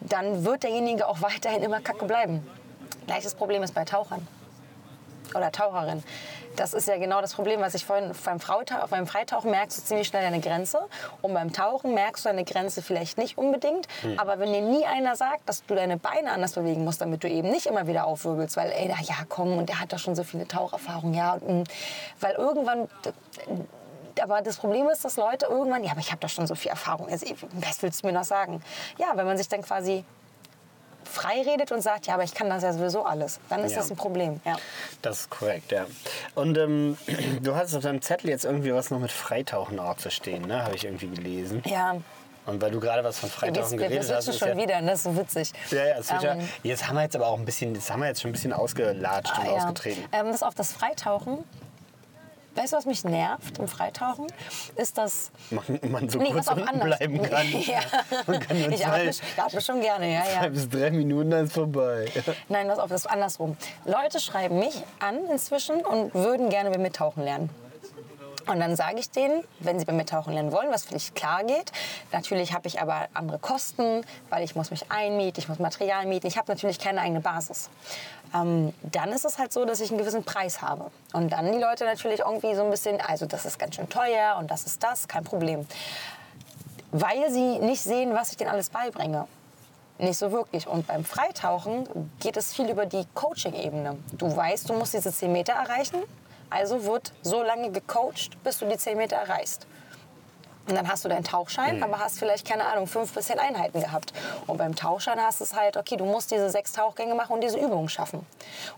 [0.00, 2.46] Dann wird derjenige auch weiterhin immer kacke bleiben.
[3.06, 4.26] Gleiches Problem ist bei Tauchern
[5.34, 6.02] oder Taucherin.
[6.56, 9.82] Das ist ja genau das Problem, was ich vorhin beim, Frautau beim Freitauchen merkst du
[9.82, 10.80] ziemlich schnell deine Grenze
[11.22, 13.88] und beim Tauchen merkst du deine Grenze vielleicht nicht unbedingt.
[14.16, 17.28] Aber wenn dir nie einer sagt, dass du deine Beine anders bewegen musst, damit du
[17.28, 20.14] eben nicht immer wieder aufwirbelst, weil ey, na ja, komm, und der hat doch schon
[20.14, 21.64] so viele Taucherfahrungen, ja, und, mm,
[22.20, 22.88] weil irgendwann
[24.22, 26.70] aber das Problem ist, dass Leute irgendwann, ja, aber ich habe doch schon so viel
[26.70, 27.08] Erfahrung.
[27.08, 28.62] Also, was willst du mir noch sagen?
[28.96, 30.04] Ja, wenn man sich dann quasi
[31.08, 33.78] frei redet und sagt, ja, aber ich kann das ja sowieso alles, dann ist Ja.
[33.78, 34.40] das ein Problem.
[34.44, 34.56] Ja.
[35.02, 35.86] Das ist korrekt, ja.
[36.34, 36.96] Und ähm,
[37.42, 40.64] du hast auf deinem Zettel jetzt irgendwie was noch mit Freitauchen auch zu stehen, ne?
[40.64, 41.62] Habe ich irgendwie gelesen.
[41.66, 41.96] Ja,
[42.46, 44.90] Und weil du gerade was von Freitauchen wir geredet hast, ist schon ja, wieder, ne?
[44.90, 45.52] das ist so witzig.
[45.70, 47.90] Ja, ja, es wird ja, Ähm, jetzt haben wir jetzt aber auch ein bisschen, das
[47.90, 49.52] haben wir jetzt schon ein bisschen ausgelatscht und Ah, ja.
[49.56, 50.04] ausgetreten.
[50.12, 51.44] Ähm, das auf das Freitauchen.
[52.54, 54.26] Weißt du, was mich nervt im Freitauchen?
[54.76, 55.32] Ist das.
[55.50, 56.98] Man, man so Nee, kurz unten anders.
[56.98, 57.46] bleiben kann.
[57.66, 57.80] ja.
[58.26, 60.48] Man kann nur Ich zwei, atme, atme schon gerne, ja, zwei ja.
[60.48, 62.06] bis drei Minuten, dann ist vorbei.
[62.48, 63.56] Nein, pass auf, das ist andersrum.
[63.84, 67.50] Leute schreiben mich an inzwischen und würden gerne bei mir tauchen lernen.
[68.46, 71.44] Und dann sage ich denen, wenn sie bei mir tauchen lernen wollen, was völlig klar
[71.44, 71.72] geht.
[72.12, 76.26] Natürlich habe ich aber andere Kosten, weil ich muss mich einmieten, ich muss Material mieten.
[76.26, 77.70] Ich habe natürlich keine eigene Basis.
[78.34, 80.90] Ähm, dann ist es halt so, dass ich einen gewissen Preis habe.
[81.12, 84.36] Und dann die Leute natürlich irgendwie so ein bisschen, also das ist ganz schön teuer
[84.38, 85.66] und das ist das, kein Problem.
[86.90, 89.26] Weil sie nicht sehen, was ich denen alles beibringe.
[89.98, 90.66] Nicht so wirklich.
[90.66, 93.96] Und beim Freitauchen geht es viel über die Coaching-Ebene.
[94.12, 96.02] Du weißt, du musst diese 10 Meter erreichen.
[96.54, 99.66] Also wird so lange gecoacht, bis du die 10 Meter erreichst.
[100.66, 103.80] Und dann hast du deinen Tauchschein, aber hast vielleicht, keine Ahnung, fünf bis zehn Einheiten
[103.80, 104.14] gehabt.
[104.46, 107.42] Und beim Tauchschein hast du es halt, okay, du musst diese sechs Tauchgänge machen und
[107.42, 108.24] diese Übungen schaffen.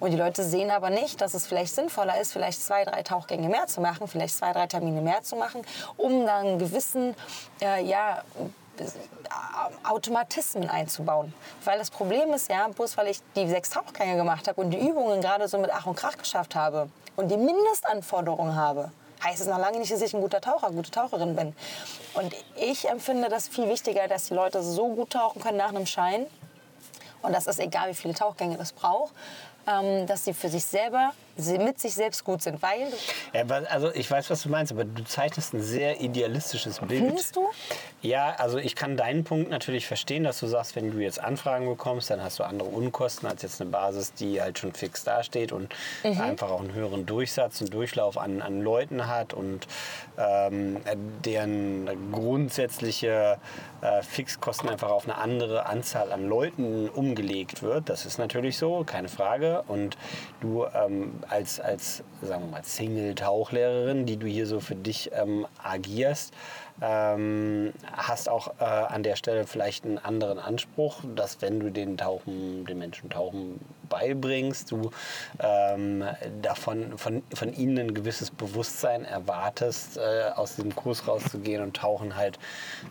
[0.01, 3.49] Und die Leute sehen aber nicht, dass es vielleicht sinnvoller ist, vielleicht zwei, drei Tauchgänge
[3.49, 5.63] mehr zu machen, vielleicht zwei, drei Termine mehr zu machen,
[5.97, 7.15] um dann einen gewissen,
[7.63, 8.23] äh, ja,
[9.85, 11.33] Automatismen einzubauen.
[11.65, 14.79] Weil das Problem ist ja, bloß weil ich die sechs Tauchgänge gemacht habe und die
[14.79, 18.91] Übungen gerade so mit Ach und Krach geschafft habe und die Mindestanforderungen habe,
[19.25, 21.55] heißt es noch lange nicht, dass ich ein guter Taucher, gute Taucherin bin.
[22.15, 25.87] Und ich empfinde das viel wichtiger, dass die Leute so gut tauchen können nach einem
[25.87, 26.27] Schein.
[27.23, 29.13] Und das ist egal, wie viele Tauchgänge das braucht,
[29.67, 32.63] ähm, dass sie für sich selber, sie mit sich selbst gut sind.
[32.63, 32.93] Weil,
[33.33, 37.05] Ja, also ich weiß, was du meinst, aber du zeichnest ein sehr idealistisches Bild.
[37.05, 37.49] Findest du?
[38.07, 41.67] Ja, also ich kann deinen Punkt natürlich verstehen, dass du sagst, wenn du jetzt Anfragen
[41.67, 45.51] bekommst, dann hast du andere Unkosten als jetzt eine Basis, die halt schon fix dasteht
[45.51, 46.21] und Mhm.
[46.21, 49.67] einfach auch einen höheren Durchsatz und Durchlauf an, an Leuten hat und
[50.19, 50.77] ähm,
[51.25, 53.39] deren grundsätzliche
[53.83, 57.89] äh, Fixkosten einfach auf eine andere Anzahl an Leuten umgelegt wird.
[57.89, 59.65] Das ist natürlich so, keine Frage.
[59.67, 59.97] Und
[60.41, 65.47] du ähm, als, als, sagen wir mal, Single-Tauchlehrerin, die du hier so für dich ähm,
[65.63, 66.33] agierst,
[66.83, 71.97] ähm, hast auch äh, an der Stelle vielleicht einen anderen Anspruch, dass wenn du den
[71.97, 74.91] Tauchen, den Menschen Tauchen beibringst, du
[75.39, 76.05] ähm,
[76.43, 82.17] davon von, von ihnen ein gewisses Bewusstsein erwartest, äh, aus dem Kurs rauszugehen und Tauchen
[82.17, 82.39] halt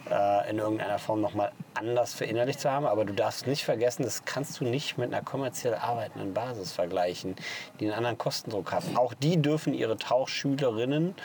[0.10, 2.86] äh, in irgendeiner Form nochmal anders verinnerlicht zu haben.
[2.86, 7.36] Aber du darfst nicht vergessen, das kannst du nicht mit einer kommerziell arbeitenden Basis vergleichen,
[7.80, 8.84] die einen anderen Kostendruck hat.
[8.96, 11.16] Auch die dürfen ihre Tauchschülerinnen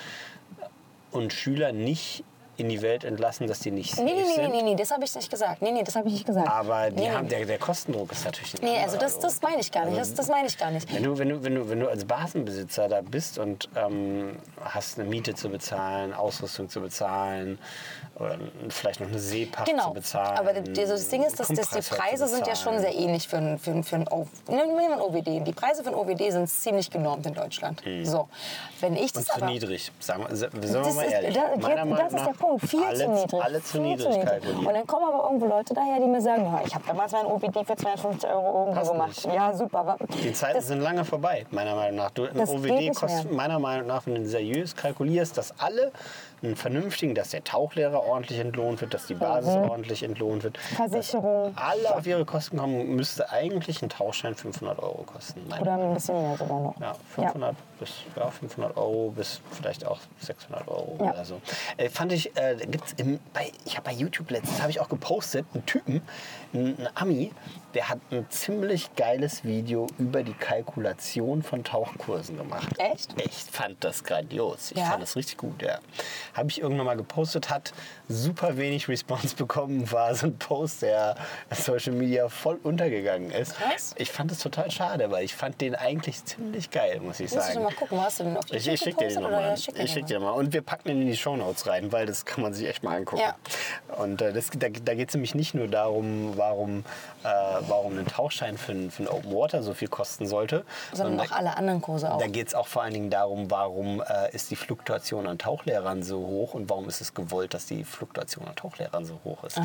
[1.11, 2.25] und Schüler nicht
[2.61, 4.51] in die Welt entlassen, dass die nicht Nee, nee, nee, sind.
[4.53, 5.63] nee, nee, das habe ich nicht gesagt.
[5.63, 6.49] Nee, nee, das habe ich nicht gesagt.
[6.49, 7.31] Aber die nee, haben, nee.
[7.31, 9.99] der, der Kostendruck ist natürlich ein Nee, also das, das meine ich gar nicht.
[9.99, 10.93] Das, das meine ich gar nicht.
[10.93, 14.99] Wenn du, wenn, du, wenn, du, wenn du als Basenbesitzer da bist und ähm, hast
[14.99, 17.59] eine Miete zu bezahlen, Ausrüstung zu bezahlen
[18.21, 18.37] oder
[18.69, 19.91] vielleicht noch eine Seepacht zu Genau.
[19.93, 20.39] bezahlen.
[20.39, 23.39] Aber das Ding ist, dass, dass die zu Preise sind ja schon sehr ähnlich für
[23.39, 25.41] ein, für ein, für ein, O- nehmen wir mal ein OWD.
[25.47, 27.83] Die Preise für ein OWD sind ziemlich genormt in Deutschland.
[28.05, 28.29] So,
[28.81, 29.23] wenn ich das.
[29.25, 29.91] Und zu aber niedrig.
[30.01, 31.35] Sagen wir, sagen wir Das mal ist- ehrlich.
[31.35, 32.67] da- Meiner das ist der Punkt.
[32.69, 33.43] Viel alle, zu niedrig.
[33.43, 34.17] Alle zu Viel niedrig.
[34.59, 37.65] Und dann kommen aber irgendwo Leute daher, die mir sagen, ich habe damals mein OBD
[37.65, 39.09] für 250 Euro irgendwo gemacht.
[39.27, 39.35] nicht.
[39.35, 39.97] Ja, super.
[40.23, 42.11] Die Zeiten das, sind lange vorbei, meiner Meinung nach.
[42.11, 45.91] Du, ein OWD kostet meiner Meinung nach, wenn du seriös kalkulierst, dass alle
[46.43, 49.71] einen vernünftigen, dass der Tauchlehrer ordentlich entlohnt wird, dass die Basis Mhm.
[49.71, 50.59] ordentlich entlohnt wird.
[50.59, 51.53] Versicherung.
[51.57, 55.47] Alle auf ihre Kosten kommen, müsste eigentlich ein Tauchschein 500 Euro kosten.
[55.49, 56.81] meiner Oder ein bisschen mehr sogar noch.
[56.81, 61.13] ja, 500 bis ja, 500 Euro bis vielleicht auch 600 Euro Ja.
[61.13, 61.41] oder so.
[61.77, 64.89] Äh, fand ich, äh, gibt's im, bei, ich habe bei YouTube letztens, habe ich auch
[64.89, 66.03] gepostet, einen Typen,
[66.53, 67.33] einen, Ami,
[67.75, 72.69] der hat ein ziemlich geiles Video über die Kalkulation von Tauchkursen gemacht.
[72.79, 73.15] Echt?
[73.21, 74.71] Ich fand das grandios.
[74.73, 74.87] Ich Ja?
[74.87, 75.79] fand das richtig gut, ja.
[76.35, 77.73] Habe ich irgendwann mal gepostet, hat
[78.11, 81.15] super wenig Response bekommen, war so ein Post, der
[81.51, 83.55] Social Media voll untergegangen ist.
[83.55, 83.95] Krass.
[83.97, 87.37] Ich fand es total schade, weil ich fand den eigentlich ziemlich geil, muss ich Musst
[87.37, 87.53] du sagen.
[87.55, 89.51] schon mal gucken, hast du den auf Ich, ich schicke dir den nochmal.
[89.51, 90.33] Ja, schick Ich schicke dir mal.
[90.33, 92.97] Und wir packen den in die Shownotes rein, weil das kann man sich echt mal
[92.97, 93.23] angucken.
[93.23, 93.37] Ja.
[93.97, 96.85] Und äh, das, da, da geht es nämlich nicht nur darum, warum,
[97.25, 97.29] äh,
[97.69, 101.33] warum ein Tauchschein für, für ein Open Water so viel kosten sollte, Sondern da- auch
[101.33, 102.19] alle anderen Kurse auch.
[102.19, 106.03] da geht es auch vor allen Dingen darum, warum äh, ist die Fluktuation an Tauchlehrern
[106.03, 109.61] so hoch und warum ist es gewollt, dass die Fluktuation an Tauchlehrern so hoch ist.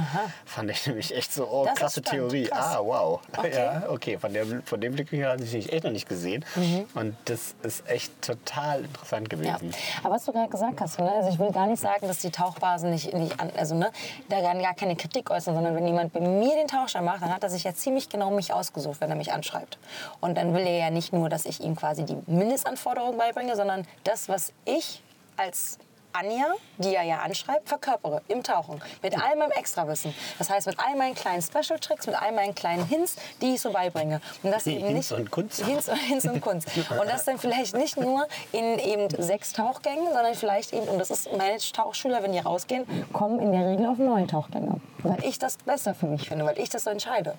[0.46, 2.46] Fand ich nämlich echt so, oh, Das krasse Theorie.
[2.46, 2.76] krass.
[2.76, 3.20] Ah, wow.
[3.38, 3.52] Okay.
[3.56, 6.44] Ja, okay, von, der, von dem Blickwinkel hatte ich echt noch nicht gesehen.
[6.56, 6.86] Mhm.
[6.94, 9.38] Und das ist echt total interessant Ja.
[9.58, 9.72] gewesen.
[10.04, 11.10] Aber was du gerade gesagt hast, ne?
[11.12, 13.92] also ich will gar nicht sagen, dass die Tauchbasen nicht, nicht an, also ne,
[14.30, 17.34] da gar, gar keine Kritik äußern, sondern wenn jemand bei mir den Tauchschein macht, dann
[17.34, 19.78] hat er sich ja ziemlich genau mich ausgesucht, wenn er mich anschreibt.
[20.22, 23.86] Und dann will er ja nicht nur, dass ich ihm quasi die Mindestanforderungen beibringe, sondern
[24.04, 25.02] das, was ich
[25.38, 25.78] als
[26.18, 26.48] Anja,
[26.78, 28.82] die er ja anschreibt, verkörpere im Tauchen.
[29.02, 30.14] Mit all meinem Extrawissen.
[30.38, 33.72] Das heißt, mit all meinen kleinen Special-Tricks, mit all meinen kleinen Hints, die ich so
[33.72, 34.22] beibringe.
[34.44, 35.66] Und das eben Hints nicht, und Kunst.
[35.66, 36.70] Hints, Hints und Kunst.
[37.00, 41.10] Und das dann vielleicht nicht nur in eben sechs Tauchgängen, sondern vielleicht eben, und das
[41.10, 44.80] ist meine Tauchschüler, wenn die rausgehen, kommen in der Regel auf neun Tauchgänge.
[45.00, 47.36] Weil ich das besser für mich finde, weil ich das so entscheide.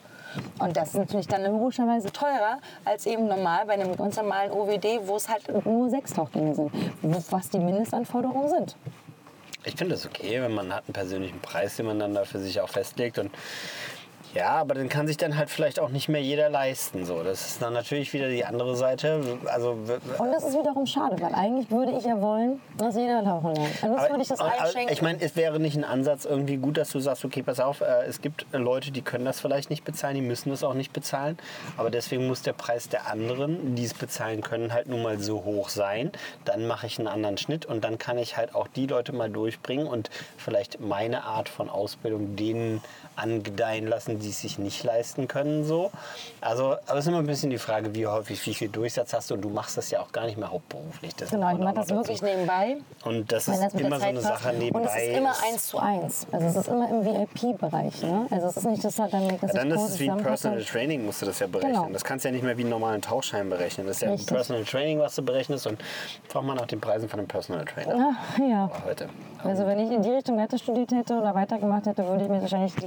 [0.58, 5.00] Und das ist natürlich dann logischerweise teurer als eben normal bei einem ganz normalen OWD,
[5.06, 6.72] wo es halt nur sechs Tauchgänge sind,
[7.30, 8.76] was die Mindestanforderungen sind.
[9.64, 12.38] Ich finde das okay, wenn man hat einen persönlichen Preis, den man dann da für
[12.38, 13.18] sich auch festlegt.
[13.18, 13.32] Und
[14.34, 17.04] ja, aber den kann sich dann halt vielleicht auch nicht mehr jeder leisten.
[17.04, 19.38] So, das ist dann natürlich wieder die andere Seite.
[19.46, 23.54] Also Und das ist wiederum schade, weil eigentlich würde ich ja wollen, dass jeder tauchen
[23.54, 23.82] lernt.
[23.82, 24.92] Und das würde ich das einschränken.
[24.92, 27.80] Ich meine, es wäre nicht ein Ansatz irgendwie gut, dass du sagst, okay, pass auf,
[27.80, 30.92] äh, es gibt Leute, die können das vielleicht nicht bezahlen, die müssen das auch nicht
[30.92, 31.38] bezahlen.
[31.76, 35.44] Aber deswegen muss der Preis der anderen, die es bezahlen können, halt nun mal so
[35.44, 36.12] hoch sein.
[36.44, 39.30] Dann mache ich einen anderen Schnitt und dann kann ich halt auch die Leute mal
[39.30, 42.82] durchbringen und vielleicht meine Art von Ausbildung denen
[43.16, 45.64] angedeihen lassen, die es sich nicht leisten können.
[45.64, 45.90] So.
[46.40, 49.30] Also, aber es ist immer ein bisschen die Frage, wie häufig, wie viel Durchsatz hast
[49.30, 51.14] du und du machst das ja auch gar nicht mehr hauptberuflich.
[51.16, 52.32] Das genau, ich mache das wirklich dazu.
[52.32, 52.76] nebenbei.
[53.04, 54.42] Und das ist das immer so eine passt.
[54.42, 54.80] Sache nebenbei.
[54.80, 56.26] Und es ist immer eins zu eins.
[56.30, 58.02] Also es ist immer im VIP-Bereich.
[58.02, 58.26] Ne?
[58.30, 60.16] Also es ist nicht, dass, halt dann, dass Ja, dann ist es wie ein.
[60.22, 61.72] Personal Training, musst du das ja berechnen.
[61.74, 61.88] Genau.
[61.92, 63.86] Das kannst du ja nicht mehr wie einen normalen Tauchschein berechnen.
[63.86, 64.30] Das ist ja Richtig.
[64.30, 65.80] ein Personal Training, was du berechnest und
[66.28, 68.70] frag mal nach den Preisen von einem Personal Trainer Ah, ja.
[68.84, 69.08] heute.
[69.46, 72.40] Also wenn ich in die Richtung weiter studiert hätte oder weitergemacht hätte, würde ich mir
[72.40, 72.86] wahrscheinlich die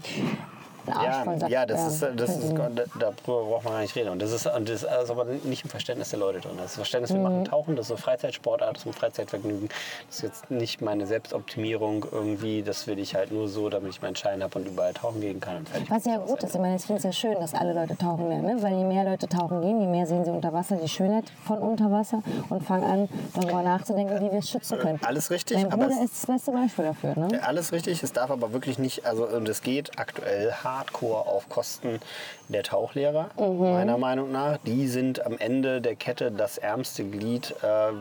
[0.90, 2.18] den Arsch Ja, voll satt ja, das ist, werden.
[2.18, 4.10] das ist, da- darüber braucht man gar nicht reden.
[4.10, 6.52] Und das ist, und das ist aber nicht im Verständnis der Leute drin.
[6.58, 7.24] Das ist Verständnis, wir Mhm.
[7.24, 9.70] machen Tauchen, das ist eine Freizeitsportart, das ist ein Freizeitvergnügen.
[10.08, 12.64] Das ist jetzt nicht meine Selbstoptimierung irgendwie.
[12.64, 15.40] Das will ich halt nur so, damit ich meinen Schein habe und überall tauchen gehen
[15.40, 15.58] kann.
[15.58, 15.90] Und fertig.
[15.90, 18.28] Was ja gut ist, ich meine, ich finde es ja schön, dass alle Leute tauchen
[18.30, 18.62] lernen, ne?
[18.62, 21.60] weil je mehr Leute tauchen gehen, je mehr sehen sie unter Wasser, die Schönheit von
[21.60, 25.00] unter Wasser und fangen an, darüber nachzudenken, wie wir es schützen können.
[25.06, 27.16] Alles richtig, Mein aber Bruder ist das beste Beispiel dafür.
[27.16, 27.40] Ne?
[27.46, 32.00] Alles richtig, es darf aber wirklich nicht, also und es geht aktuell hardcore auf Kosten
[32.48, 33.60] der Tauchlehrer, Mhm.
[33.74, 34.58] meiner Meinung nach.
[34.66, 37.92] Die sind am Ende der Kette das ärmste Glied äh,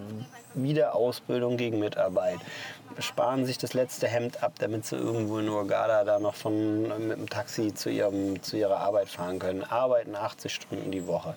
[0.54, 2.38] Wiederausbildung gegen Mitarbeit.
[3.00, 7.16] Sparen sich das letzte Hemd ab, damit sie irgendwo in Urgada da noch von, mit
[7.18, 9.62] dem Taxi zu, ihrem, zu ihrer Arbeit fahren können.
[9.62, 11.36] Arbeiten 80 Stunden die Woche,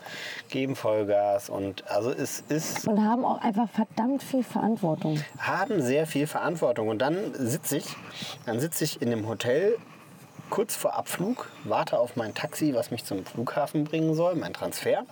[0.49, 5.19] geben Vollgas und also es ist Und haben auch einfach verdammt viel Verantwortung.
[5.39, 6.87] haben sehr viel Verantwortung.
[6.87, 7.85] Und dann sitze ich,
[8.47, 9.77] dann sitze ich in dem Hotel
[10.51, 15.05] kurz vor Abflug, warte auf mein Taxi, was mich zum Flughafen bringen soll, mein Transfer.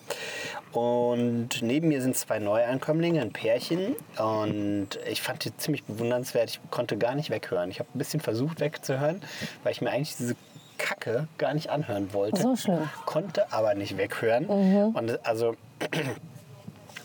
[0.71, 3.95] Und neben mir sind zwei Neuankömmlinge, ein Pärchen.
[4.19, 6.52] Und ich fand die ziemlich bewundernswert.
[6.52, 7.71] Ich konnte gar nicht weghören.
[7.71, 9.21] Ich habe ein bisschen versucht wegzuhören,
[9.63, 10.36] weil ich mir eigentlich diese
[10.78, 12.41] Kacke gar nicht anhören wollte.
[12.41, 12.89] So schlimm.
[13.06, 14.45] Konnte aber nicht weghören.
[14.93, 15.56] Und also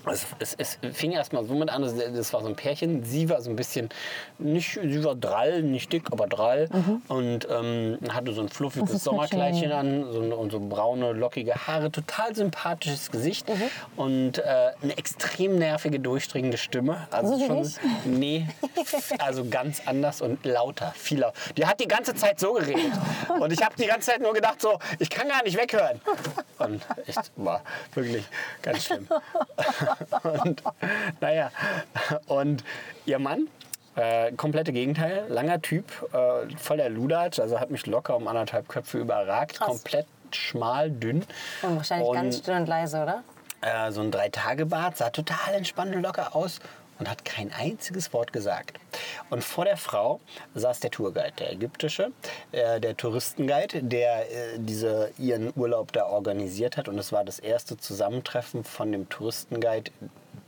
[0.07, 3.05] es, es, es fing erst mal so mit an, das, das war so ein Pärchen.
[3.05, 3.89] Sie war so ein bisschen,
[4.39, 6.69] nicht, sie war drall, nicht dick, aber drall.
[7.09, 11.91] Und ähm, hatte so ein fluffiges Sommerkleidchen an so, und so braune, lockige Haare.
[11.91, 13.71] Total sympathisches Gesicht Mhm.
[13.97, 17.07] und äh, eine extrem nervige, durchdringende Stimme.
[17.11, 17.73] Also So schon,
[18.05, 18.47] nee,
[19.19, 21.35] also ganz anders und lauter, viel lauter.
[21.57, 22.93] Die hat die ganze Zeit so geredet.
[23.41, 26.01] Und ich habe die ganze Zeit nur gedacht, so, ich kann gar nicht weghören.
[26.59, 27.63] Und echt, war
[27.95, 28.25] wirklich
[28.63, 29.09] ganz schlimm.
[30.23, 30.63] Und
[31.21, 31.51] naja,
[32.27, 32.65] und
[33.07, 33.49] ihr Mann,
[33.97, 38.99] äh, komplette Gegenteil, langer Typ, äh, voller Ludatsch, also hat mich locker um anderthalb Köpfe
[38.99, 41.25] überragt, komplett schmal, dünn.
[41.63, 43.23] Und wahrscheinlich Und- ganz still und leise, oder?
[43.61, 46.61] äh, so ein Drei-Tage-Bart, sah total entspannt und locker aus
[47.05, 48.79] und hat kein einziges Wort gesagt.
[49.29, 50.21] Und vor der Frau
[50.55, 52.13] saß der Tourguide, der ägyptische,
[52.53, 56.89] äh, der Touristenguide, der äh, diese, ihren Urlaub da organisiert hat.
[56.89, 59.91] Und es war das erste Zusammentreffen von dem Touristenguide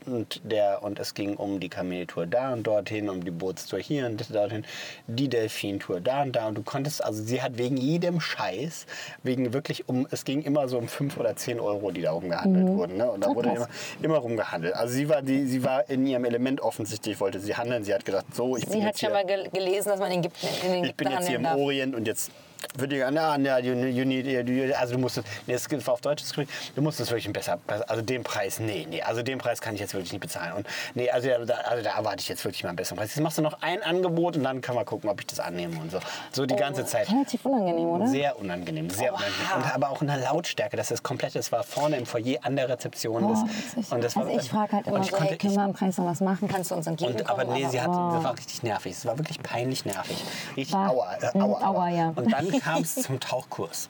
[0.06, 4.06] und, der, und es ging um die Kameltour da und dorthin, um die Bootstour hier
[4.06, 4.64] und dorthin,
[5.06, 6.48] die Delfintour da und da.
[6.48, 8.86] Und du konntest, also sie hat wegen jedem Scheiß,
[9.22, 12.66] wegen wirklich um, es ging immer so um 5 oder 10 Euro, die da rumgehandelt
[12.68, 12.96] wurden.
[12.96, 13.10] Ne?
[13.10, 13.68] Und da wurde immer,
[14.02, 14.74] immer rumgehandelt.
[14.74, 17.84] Also sie war, die, sie war in ihrem Element offensichtlich, wollte sie handeln.
[17.84, 20.00] Sie hat gesagt, so, ich bin Sie hat jetzt schon hier, mal gel gelesen, dass
[20.00, 21.46] man Ägypten in den ich bin jetzt hier im.
[21.46, 22.30] Orient und jetzt
[22.76, 25.94] würde ich na, na, you, you need, you, also du musst, es- nee, das war
[25.94, 29.38] auf Deutsch geschrieben, du musst es wirklich besser, also den Preis, nee, nee, also den
[29.38, 32.28] Preis kann ich jetzt wirklich nicht bezahlen und nee, also da, also da erwarte ich
[32.28, 33.14] jetzt wirklich mal einen besseren Preis.
[33.14, 35.78] Jetzt machst du noch ein Angebot und dann kann man gucken, ob ich das annehme
[35.80, 35.98] und so.
[36.32, 37.10] So die ganze Zeit.
[37.10, 38.06] Relativ unangenehm, oder?
[38.08, 39.34] Sehr unangenehm, sehr unangenehm.
[39.56, 42.56] Und aber auch in der Lautstärke, dass das komplett, das war vorne im Foyer an
[42.56, 43.24] der Rezeption.
[43.24, 43.30] Oh,
[43.76, 45.72] das, und das war, also ich frage halt immer so, konnte- hey, können wir am
[45.72, 46.48] Preis noch was machen?
[46.48, 47.22] Kannst du uns entgegenkommen?
[47.24, 48.10] und, aber nee, sie hat, oh.
[48.14, 48.92] das war richtig nervig.
[48.92, 50.22] Es war wirklich peinlich nervig.
[50.56, 51.66] Richtig War- aua, äh, Mm, aua, aua.
[51.66, 52.12] aua, ja.
[52.14, 53.88] Und dann kam es zum Tauchkurs.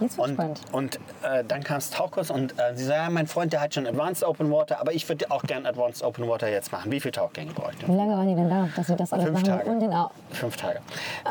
[0.00, 0.60] Jetzt wird Und, spannend.
[0.72, 3.74] und äh, dann kam es Tauchkurs und äh, sie sagt, ja, mein Freund, der hat
[3.74, 6.90] schon Advanced Open Water, aber ich würde auch gern Advanced Open Water jetzt machen.
[6.90, 7.88] Wie viele Tauchgänge denn?
[7.88, 9.70] Wie lange waren die denn da, dass sie das alles Fünf machen Tage.
[9.70, 10.80] und den Au Fünf Tage.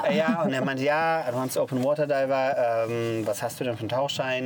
[0.07, 3.75] Äh, ja, und er meinte, ja, Advanced Open Water Diver, ähm, was hast du denn
[3.75, 4.43] für einen Tauchschein?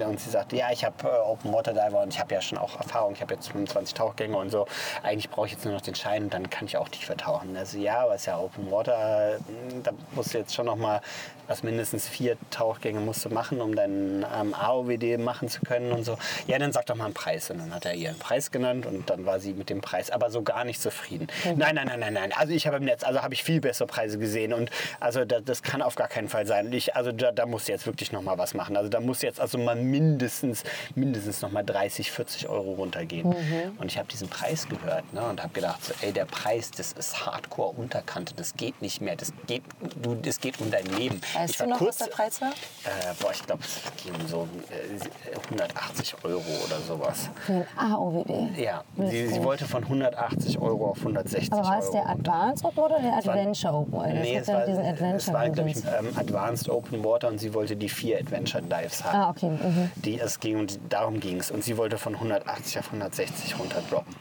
[0.00, 2.40] Hm, Und sie sagte, ja, ich habe äh, Open Water Diver und ich habe ja
[2.40, 4.66] schon auch Erfahrung, ich habe jetzt 25 Tauchgänge und so.
[5.02, 7.56] Eigentlich brauche ich jetzt nur noch den Schein und dann kann ich auch tiefer tauchen.
[7.56, 10.76] Also ja, aber es ist ja Open Water, hm, da musst du jetzt schon noch
[10.76, 11.00] mal
[11.48, 16.04] was mindestens vier Tauchgänge musst du machen, um deinen ähm, AOWD machen zu können und
[16.04, 16.18] so.
[16.46, 17.50] Ja, dann sag doch mal einen Preis.
[17.50, 20.10] Und dann hat er ihr einen Preis genannt und dann war sie mit dem Preis
[20.10, 21.26] aber so gar nicht zufrieden.
[21.44, 22.32] Nein, nein, nein, nein, nein.
[22.34, 25.40] Also ich habe im Netz, also habe ich viel bessere Preise gesehen und also da,
[25.40, 26.66] das kann auf gar keinen Fall sein.
[26.66, 28.76] Und ich, also da, da muss jetzt wirklich noch mal was machen.
[28.76, 30.64] Also da muss jetzt also mal mindestens,
[30.94, 33.34] mindestens noch mal 30, 40 Euro runtergehen.
[33.78, 36.92] Und ich habe diesen Preis gehört ne, und habe gedacht, so, ey, der Preis, das
[36.92, 39.16] ist Hardcore Unterkante, das geht nicht mehr.
[39.16, 39.62] Das geht,
[40.02, 41.20] du, das geht um dein Leben.
[41.34, 42.50] Weißt ich du noch, kurz, was der Preis war?
[42.50, 47.30] äh, boah, ich glaube, es ging so äh, 180 Euro oder sowas.
[47.44, 48.58] Für den AOWD.
[48.58, 51.92] Ja, sie, sie wollte von 180 Euro auf 160 Aber war es Euro.
[51.92, 53.92] der Advanced Open oder der Adventure Open?
[53.92, 57.54] Weil Nee, das es war, es war glaube ich, ähm, Advanced Open Water und sie
[57.54, 59.16] wollte die vier Adventure Dives haben.
[59.16, 59.50] Ah, okay.
[59.50, 59.90] Mhm.
[59.96, 61.50] Die es ging und darum ging es.
[61.50, 64.14] Und sie wollte von 180 auf 160 runterdroppen.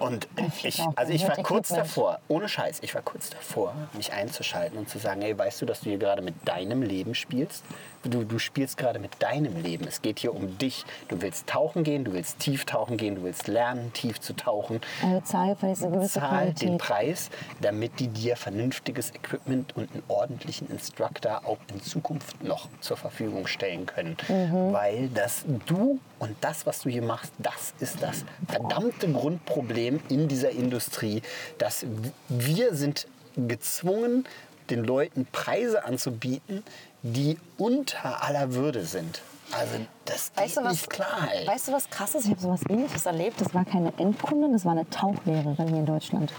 [0.00, 0.28] Und
[0.62, 4.88] ich, also ich war kurz davor, ohne Scheiß, ich war kurz davor, mich einzuschalten und
[4.88, 7.64] zu sagen, ey, weißt du, dass du hier gerade mit deinem Leben spielst?
[8.04, 9.86] Du, du spielst gerade mit deinem Leben.
[9.86, 10.84] Es geht hier um dich.
[11.08, 14.80] Du willst tauchen gehen, du willst tief tauchen gehen, du willst lernen, tief zu tauchen.
[15.02, 16.78] Also zahl vielleicht eine gewisse Zahl den Qualität.
[16.78, 22.96] Preis, damit die dir vernünftiges Equipment und einen ordentlichen Instructor auch in Zukunft noch zur
[22.96, 24.16] Verfügung stellen können.
[24.28, 24.72] Mhm.
[24.72, 30.28] Weil das du und das, was du hier machst, das ist das verdammte Grundproblem in
[30.28, 31.22] dieser Industrie,
[31.58, 31.86] dass
[32.28, 34.24] wir sind gezwungen,
[34.70, 36.62] den Leuten Preise anzubieten,
[37.02, 39.22] die unter aller Würde sind.
[39.52, 41.44] Also das geht Weißt du, was, nicht klar, ey.
[41.44, 42.24] weißt du, was krass ist?
[42.26, 43.40] Ich habe sowas ähnliches erlebt.
[43.40, 46.32] Das war keine Endkundin, das war eine Tauchlehrerin hier in Deutschland.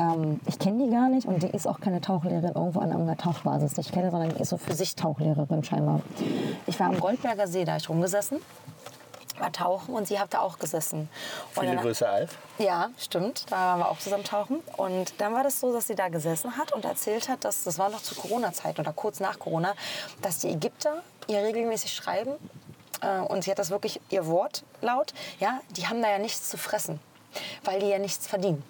[0.00, 3.18] Ähm, ich kenne die gar nicht und die ist auch keine Tauchlehrerin irgendwo an irgendeiner
[3.18, 3.78] Tauchbasis.
[3.78, 6.00] Ich kenne, sondern die ist so für sich Tauchlehrerin scheinbar.
[6.66, 8.38] Ich war am Goldberger See, da ich rumgesessen,
[9.38, 11.08] war tauchen und sie hat da auch gesessen.
[11.52, 12.36] Viele dann- Grüße, Alf.
[12.58, 13.46] ja, stimmt.
[13.50, 14.60] Da waren wir auch zusammen tauchen.
[14.76, 17.78] Und dann war das so, dass sie da gesessen hat und erzählt hat, dass das
[17.78, 19.74] war noch zu Corona-Zeiten oder kurz nach Corona,
[20.22, 22.32] dass die Ägypter ihr regelmäßig schreiben.
[23.02, 25.12] Äh, und sie hat das wirklich ihr Wort laut.
[25.38, 27.00] Ja, die haben da ja nichts zu fressen,
[27.64, 28.62] weil die ja nichts verdienen.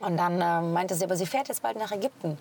[0.00, 2.38] Und dann äh, meinte sie, aber sie fährt jetzt bald nach Ägypten.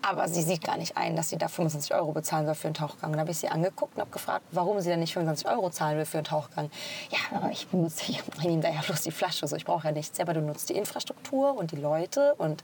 [0.00, 2.74] Aber sie sieht gar nicht ein, dass sie da 25 Euro bezahlen soll für einen
[2.74, 3.10] Tauchgang.
[3.12, 5.98] Dann habe ich sie angeguckt und habe gefragt, warum sie denn nicht 25 Euro zahlen
[5.98, 6.70] will für einen Tauchgang.
[7.10, 9.92] Ja, aber ich benutze, ich nehme da ja bloß die Flasche, so ich brauche ja
[9.92, 10.20] nichts.
[10.20, 12.34] Aber du nutzt die Infrastruktur und die Leute.
[12.38, 12.62] Und,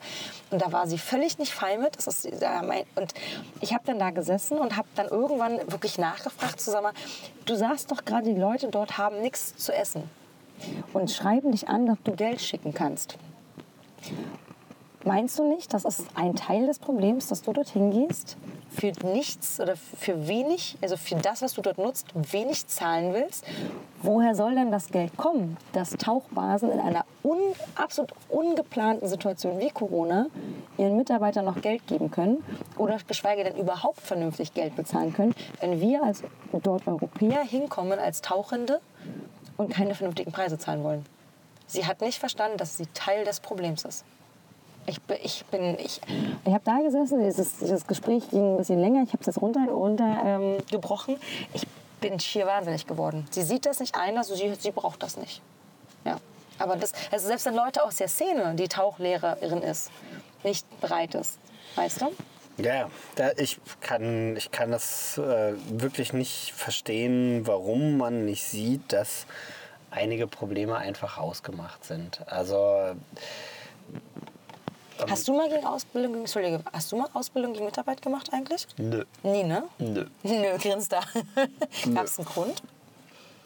[0.50, 1.96] und da war sie völlig nicht fein mit.
[1.96, 3.14] Das ist, ja, mein, und
[3.60, 6.92] ich habe dann da gesessen und habe dann irgendwann wirklich nachgefragt, zusammen,
[7.46, 10.08] du sagst doch gerade, die Leute dort haben nichts zu essen.
[10.92, 13.18] Und schreiben dich an, ob du Geld schicken kannst.
[15.06, 18.38] Meinst du nicht, das ist ein Teil des Problems, dass du dorthin gehst,
[18.70, 23.44] für nichts oder für wenig, also für das, was du dort nutzt, wenig zahlen willst?
[24.02, 27.38] Woher soll denn das Geld kommen, dass Tauchbasen in einer un,
[27.74, 30.26] absolut ungeplanten Situation wie Corona
[30.78, 32.42] ihren Mitarbeitern noch Geld geben können
[32.78, 36.22] oder geschweige denn überhaupt vernünftig Geld bezahlen können, wenn wir als
[36.62, 38.80] dort Europäer hinkommen als Tauchende
[39.58, 41.04] und keine vernünftigen Preise zahlen wollen?
[41.66, 44.04] Sie hat nicht verstanden, dass sie Teil des Problems ist.
[44.86, 46.00] Ich, ich bin, ich,
[46.44, 49.40] ich habe da gesessen, dieses, dieses Gespräch ging ein bisschen länger, ich habe es jetzt
[49.40, 50.58] runter, runter ähm.
[51.54, 51.66] Ich
[52.00, 53.26] bin schier wahnsinnig geworden.
[53.30, 55.40] Sie sieht das nicht ein, also sie, sie braucht das nicht.
[56.04, 56.18] Ja.
[56.58, 59.90] Aber das, also selbst wenn Leute aus der Szene, die Tauchlehrerin ist,
[60.42, 61.38] nicht bereit ist,
[61.76, 62.12] weißt du?
[62.58, 68.92] Ja, da, ich, kann, ich kann das äh, wirklich nicht verstehen, warum man nicht sieht,
[68.92, 69.26] dass
[69.90, 72.20] einige Probleme einfach ausgemacht sind.
[72.26, 72.94] Also
[75.08, 78.66] Hast du mal gegen Ausbildung, Entschuldige, hast du mal Ausbildung gegen Mitarbeit gemacht eigentlich?
[78.76, 79.64] nö, Nie, ne?
[79.78, 80.06] nö.
[80.22, 81.00] Nö, grinst da.
[81.94, 82.62] Gab es einen Grund?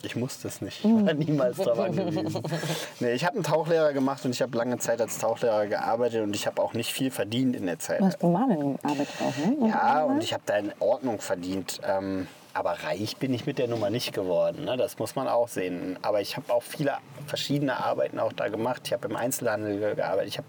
[0.03, 0.85] Ich musste es nicht.
[0.85, 2.41] Ich war niemals drauf angewiesen.
[3.01, 6.37] Nee, ich habe einen Tauchlehrer gemacht und ich habe lange Zeit als Tauchlehrer gearbeitet und
[6.37, 8.01] ich habe auch nicht viel verdient in der Zeit.
[8.01, 9.57] Du hast gearbeitet auch, ne?
[9.57, 11.81] Und Ja, und ich habe da in Ordnung verdient.
[11.85, 12.29] Ähm,
[12.59, 14.65] aber reich bin ich mit der Nummer nicht geworden.
[14.65, 14.77] Ne?
[14.77, 15.97] Das muss man auch sehen.
[16.03, 16.93] Aber ich habe auch viele
[17.27, 18.83] verschiedene Arbeiten auch da gemacht.
[18.87, 20.29] Ich habe im Einzelhandel gearbeitet.
[20.29, 20.49] Ich habe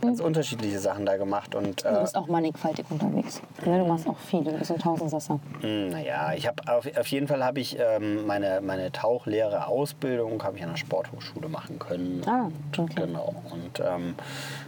[0.00, 1.54] ganz unterschiedliche Sachen da gemacht.
[1.54, 3.40] Und Du äh, bist auch mannigfaltig unterwegs.
[3.64, 5.40] Ne, du machst auch viel, du bist ein Tausendsasser.
[5.62, 10.56] mh, naja, ich habe auf, auf jeden Fall habe ich ähm, meine, meine Tauchlehre-Ausbildung habe
[10.56, 12.22] ich an der Sporthochschule machen können.
[12.26, 13.02] Ah, Und, okay.
[13.06, 13.34] Genau.
[13.50, 14.67] Und ähm, äh,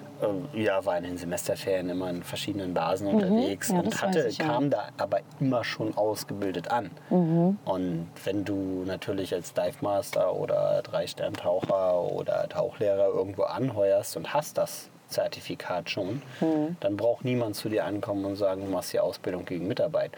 [0.54, 3.14] ja, war in den Semesterferien immer in verschiedenen Basen Mhm.
[3.14, 4.46] unterwegs Ja, und hatte, ich, ja.
[4.46, 6.90] kam da aber immer schon ausgebildet an.
[7.11, 7.59] Mhm.
[7.64, 14.59] Und wenn du natürlich als Dive Master oder Drei-Stern-Taucher oder Tauchlehrer irgendwo anheuerst und hast
[14.59, 16.77] das Zertifikat schon, Mhm.
[16.81, 20.12] dann braucht niemand zu dir ankommen und sagen, du machst die Ausbildung gegen Mitarbeit.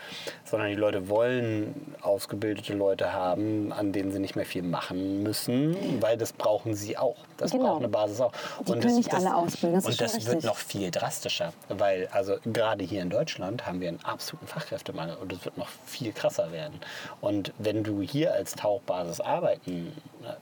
[0.45, 5.77] Sondern die Leute wollen ausgebildete Leute haben, an denen sie nicht mehr viel machen müssen,
[6.03, 7.17] weil das brauchen sie auch.
[7.39, 7.65] Das Genau.
[7.65, 8.33] braucht eine Basis auch.
[8.61, 10.45] Die können nicht alle ausbilden, das und das wird richtig.
[10.45, 15.33] noch viel drastischer, weil also gerade hier in Deutschland haben wir einen absoluten Fachkräftemangel und
[15.33, 16.79] es wird noch viel krasser werden.
[17.21, 19.93] Und wenn du hier als Tauchbasis arbeiten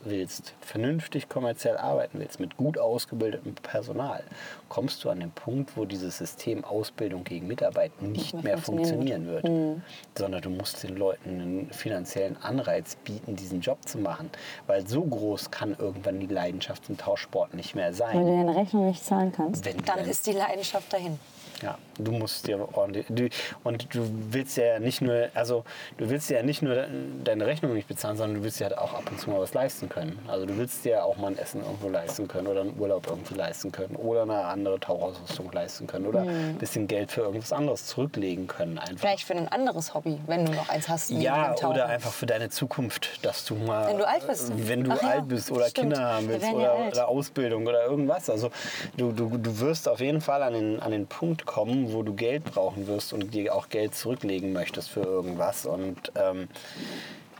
[0.04, 4.22] willst, vernünftig kommerziell arbeiten willst, mit gut ausgebildetem Personal,
[4.68, 9.26] kommst du an den Punkt, wo dieses System Ausbildung gegen Mitarbeit nicht mehr mehr funktionieren
[9.26, 9.82] wird,
[10.16, 14.30] sondern du musst den Leuten einen finanziellen Anreiz bieten, diesen Job zu machen,
[14.66, 18.16] weil so groß kann irgendwann die Leidenschaft zum Tauchsport nicht mehr sein.
[18.18, 19.64] Wenn du deine Rechnung nicht zahlen kannst.
[19.64, 21.18] Wenn Dann dann- ist die Leidenschaft dahin.
[21.62, 23.06] Ja, du musst dir ordentlich.
[23.08, 23.28] Du,
[23.64, 25.64] und du willst ja nicht nur, also
[25.98, 26.86] du willst ja nicht nur
[27.24, 29.52] deine Rechnung nicht bezahlen, sondern du willst ja halt auch ab und zu mal was
[29.52, 30.18] leisten können.
[30.26, 33.34] Also du willst dir auch mal ein Essen irgendwo leisten können oder einen Urlaub irgendwie
[33.34, 37.86] leisten können oder eine andere Tauchausrüstung leisten können oder ein bisschen Geld für irgendwas anderes
[37.86, 38.78] zurücklegen können.
[38.78, 38.98] Einfach.
[38.98, 41.10] Vielleicht für ein anderes Hobby, wenn du noch eins hast.
[41.10, 43.88] Ja, oder einfach für deine Zukunft, dass du mal.
[43.88, 44.52] Wenn du alt bist.
[44.56, 45.94] Wenn du Ach ja, alt bist oder stimmt.
[45.94, 48.30] Kinder haben willst ja oder, oder Ausbildung oder irgendwas.
[48.30, 48.50] Also
[48.96, 52.14] du, du, du wirst auf jeden Fall an den, an den Punkt kommen, wo du
[52.14, 55.66] Geld brauchen wirst und dir auch Geld zurücklegen möchtest für irgendwas.
[55.66, 56.48] Und ähm,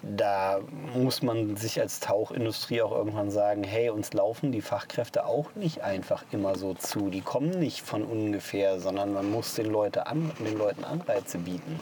[0.03, 0.59] da
[0.97, 5.83] muss man sich als Tauchindustrie auch irgendwann sagen, hey, uns laufen die Fachkräfte auch nicht
[5.83, 7.09] einfach immer so zu.
[7.11, 11.79] Die kommen nicht von ungefähr, sondern man muss den, Leute an, den Leuten Anreize bieten.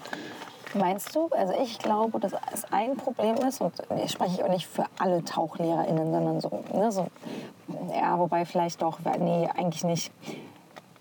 [0.74, 1.29] Meinst du?
[1.31, 3.72] Also ich glaube, dass es ein Problem ist, und
[4.05, 7.07] ich spreche auch nicht für alle TauchlehrerInnen, sondern so, ne, so
[7.91, 10.12] ja, wobei vielleicht doch, nee, eigentlich nicht.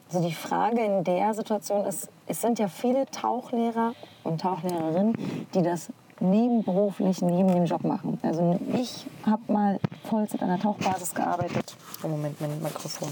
[0.08, 3.94] Also die Frage in der Situation ist, es sind ja viele Tauchlehrer
[4.24, 5.90] und Tauchlehrerinnen, die das
[6.20, 8.20] nebenberuflich neben dem Job machen.
[8.24, 9.80] Also ich habe mal
[10.10, 11.76] Vollzeit an der Tauchbasis gearbeitet.
[12.04, 13.10] Oh Moment, mein Mikrofon.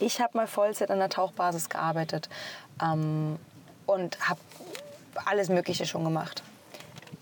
[0.00, 2.28] Ich habe mal Vollzeit an der Tauchbasis gearbeitet
[2.82, 3.36] ähm,
[3.86, 4.40] und habe
[5.24, 6.42] alles Mögliche schon gemacht.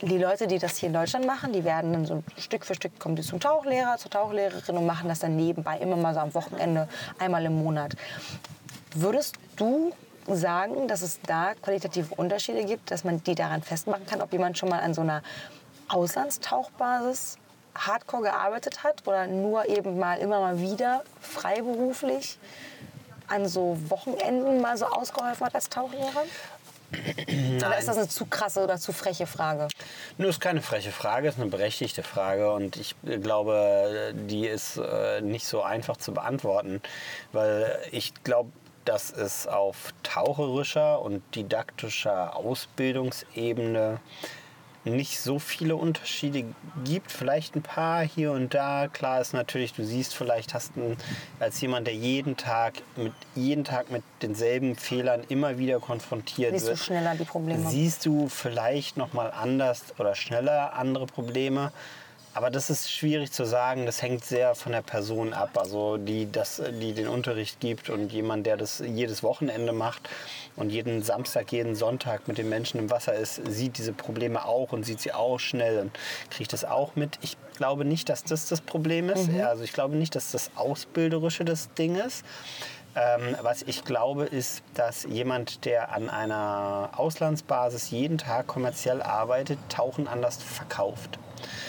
[0.00, 3.00] Die Leute, die das hier in Deutschland machen, die werden dann so Stück für Stück
[3.00, 6.32] kommen die zum Tauchlehrer, zur Tauchlehrerin und machen das dann nebenbei immer mal so am
[6.34, 6.88] Wochenende,
[7.18, 7.96] einmal im Monat.
[8.94, 9.92] Würdest du
[10.28, 14.56] sagen, dass es da qualitative Unterschiede gibt, dass man die daran festmachen kann, ob jemand
[14.56, 15.22] schon mal an so einer
[15.88, 17.38] Auslandstauchbasis
[17.74, 22.38] hardcore gearbeitet hat oder nur eben mal immer mal wieder freiberuflich
[23.26, 26.24] an so Wochenenden mal so ausgeholfen hat als Tauchlehrer?
[27.56, 29.68] Oder ist das eine zu krasse oder zu freche Frage?
[30.16, 35.20] Nur ist keine freche Frage, ist eine berechtigte Frage und ich glaube, die ist äh,
[35.20, 36.80] nicht so einfach zu beantworten,
[37.32, 38.50] weil ich glaube,
[38.84, 44.00] dass es auf taucherischer und didaktischer Ausbildungsebene
[44.84, 46.44] nicht so viele Unterschiede
[46.84, 47.12] gibt.
[47.12, 48.88] Vielleicht ein paar hier und da.
[48.88, 50.96] Klar ist natürlich, du siehst vielleicht hast du
[51.40, 56.66] als jemand, der jeden Tag mit jeden Tag mit denselben Fehlern immer wieder konfrontiert siehst
[56.66, 56.76] wird.
[56.76, 57.68] Siehst du schneller die Probleme?
[57.68, 61.72] Siehst du vielleicht noch mal anders oder schneller andere Probleme.
[62.34, 63.86] Aber das ist schwierig zu sagen.
[63.86, 65.58] Das hängt sehr von der Person ab.
[65.58, 70.08] Also die, das, die den Unterricht gibt und jemand, der das jedes Wochenende macht
[70.56, 74.72] und jeden Samstag, jeden Sonntag mit den Menschen im Wasser ist, sieht diese Probleme auch
[74.72, 75.90] und sieht sie auch schnell und
[76.30, 77.18] kriegt das auch mit.
[77.22, 79.30] Ich glaube nicht, dass das das Problem ist.
[79.30, 79.40] Mhm.
[79.40, 82.24] Also ich glaube nicht, dass das Ausbilderische das Ding ist.
[82.94, 89.58] Ähm, was ich glaube, ist, dass jemand, der an einer Auslandsbasis jeden Tag kommerziell arbeitet,
[89.68, 91.18] Tauchen anders verkauft.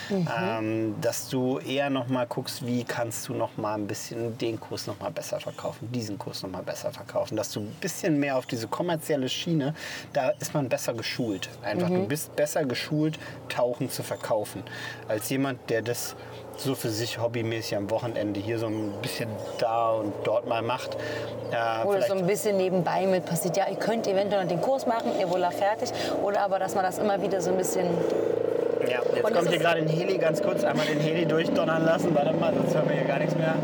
[0.10, 0.28] Mhm.
[0.40, 4.60] Ähm, dass du eher noch mal guckst, wie kannst du noch mal ein bisschen den
[4.60, 8.20] Kurs noch mal besser verkaufen, diesen Kurs noch mal besser verkaufen, dass du ein bisschen
[8.20, 9.74] mehr auf diese kommerzielle Schiene,
[10.14, 11.50] da ist man besser geschult.
[11.62, 11.96] Einfach, mhm.
[11.96, 14.64] du bist besser geschult, Tauchen zu verkaufen,
[15.08, 16.16] als jemand, der das
[16.58, 20.98] so für sich hobbymäßig am Wochenende hier so ein bisschen da und dort mal macht.
[21.52, 24.86] Äh, oder so ein bisschen nebenbei mit passiert, ja, ihr könnt eventuell noch den Kurs
[24.86, 25.92] machen, ihr wohl fertig.
[26.22, 27.88] Oder aber, dass man das immer wieder so ein bisschen
[28.90, 32.14] ja, jetzt und kommt hier gerade ein Heli, ganz kurz einmal den Heli durchdonnern lassen.
[32.14, 33.56] Warte mal, sonst hören wir hier gar nichts mehr.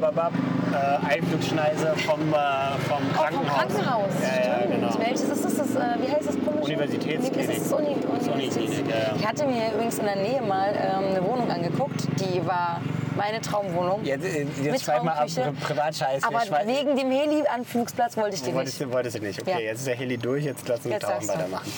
[0.00, 0.32] Bab,
[0.72, 3.34] äh, Einflugschneise vom, äh, vom Krankenhaus.
[3.34, 4.98] Oh, vom Krankenhaus, ja, ja, genau.
[4.98, 5.56] Welches ist das?
[5.56, 6.62] das äh, wie heißt das komische?
[6.62, 7.48] Universitätsklinik.
[7.48, 9.16] Das ist Uni Universitätsklinik, ja.
[9.16, 12.80] Ich hatte mir übrigens in der Nähe mal ähm, eine Wohnung angeguckt, die war
[13.16, 14.04] meine Traumwohnung.
[14.04, 15.28] Jetzt, äh, jetzt schweif mal ab,
[15.60, 16.24] Privatscheiß.
[16.24, 18.92] Aber wegen dem Heli-Anflugsplatz wollte ich den wolltest, nicht.
[18.92, 19.64] Wolltest du nicht, okay.
[19.64, 21.70] Jetzt ist der Heli durch, jetzt lassen wir Tauchen weitermachen.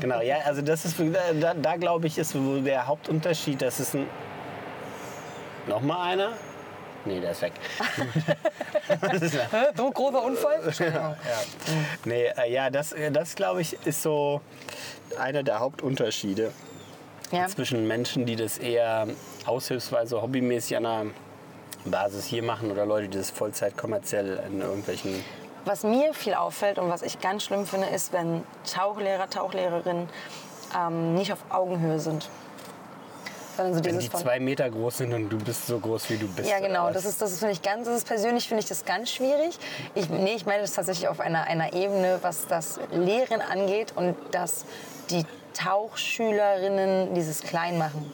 [0.00, 0.96] Genau, ja, also das ist,
[1.40, 4.06] da, da glaube ich, ist der Hauptunterschied, dass es ein...
[5.66, 6.32] Nochmal einer?
[7.04, 7.52] Nee, der ist weg.
[9.76, 10.60] so großer Unfall?
[10.78, 11.16] ja, ja.
[12.04, 14.40] Nee, äh, ja, das, das glaube ich, ist so
[15.18, 16.52] einer der Hauptunterschiede
[17.30, 17.46] ja.
[17.46, 19.06] zwischen Menschen, die das eher
[19.46, 21.06] aushilfsweise hobbymäßig an einer
[21.84, 25.24] Basis hier machen oder Leute, die das Vollzeit kommerziell in irgendwelchen
[25.66, 28.42] was mir viel auffällt und was ich ganz schlimm finde, ist, wenn
[28.72, 30.08] Tauchlehrer, Tauchlehrerinnen
[30.76, 32.28] ähm, nicht auf Augenhöhe sind.
[33.56, 36.48] So wenn die zwei Meter groß sind und du bist so groß, wie du bist.
[36.48, 36.90] Ja, genau.
[36.90, 39.58] Das ist, das ist, finde ich, ganz, das ist persönlich finde ich das ganz schwierig.
[39.94, 44.14] Ich, nee, ich meine das tatsächlich auf einer, einer Ebene, was das Lehren angeht und
[44.30, 44.66] dass
[45.08, 48.12] die Tauchschülerinnen dieses Kleinmachen,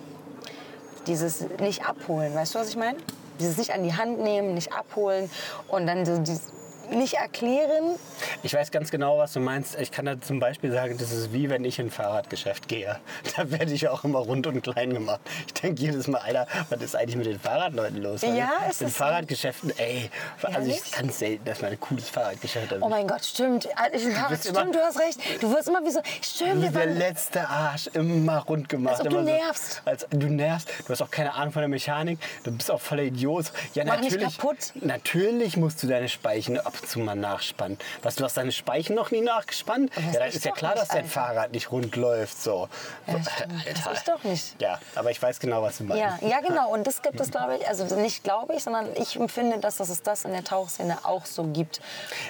[1.09, 2.33] dieses nicht abholen.
[2.37, 2.99] Weißt du, was ich meine?
[3.41, 5.29] Dieses nicht an die Hand nehmen, nicht abholen
[5.67, 6.43] und dann so dieses
[6.91, 7.97] nicht erklären.
[8.43, 9.79] Ich weiß ganz genau, was du meinst.
[9.79, 12.99] Ich kann da zum Beispiel sagen, das ist wie wenn ich in ein Fahrradgeschäft gehe.
[13.37, 15.21] Da werde ich auch immer rund und klein gemacht.
[15.47, 18.23] Ich denke jedes Mal, Alter, was ist eigentlich mit den Fahrradleuten los?
[18.23, 20.11] Ja, ist In Fahrradgeschäften, ey,
[20.43, 22.79] also ich ganz selten, dass man ein cooles Fahrradgeschäft hat.
[22.83, 23.69] Oh mein Gott, stimmt.
[23.93, 25.19] Ich, du stimmt, du hast recht.
[25.41, 26.63] Du wirst immer wie so, stimmt.
[26.63, 29.01] Wie der letzte Arsch, immer rund gemacht.
[29.01, 29.83] Als du nervst.
[29.85, 30.69] So, als, du nervst.
[30.85, 32.19] Du hast auch keine Ahnung von der Mechanik.
[32.45, 33.53] Du bist auch voller Idiot.
[33.75, 34.39] Ja, Mach natürlich.
[34.81, 37.79] Natürlich musst du deine Speichen ab und zu mal nachspannen.
[38.03, 39.91] Was, du hast deine Speichen noch nie nachgespannt?
[40.13, 41.09] Ja, dann ist ja klar, dass dein Alter.
[41.09, 42.41] Fahrrad nicht rund läuft.
[42.43, 42.69] So.
[43.07, 43.15] Ja.
[43.15, 44.61] Das ich doch nicht.
[44.61, 46.03] Ja, aber ich weiß genau, was du meinst.
[46.03, 46.71] Ja, ja, genau.
[46.73, 50.03] Und das gibt es, glaube ich, also nicht glaube ich, sondern ich empfinde, dass es
[50.03, 51.81] das in der Tauchszene auch so gibt.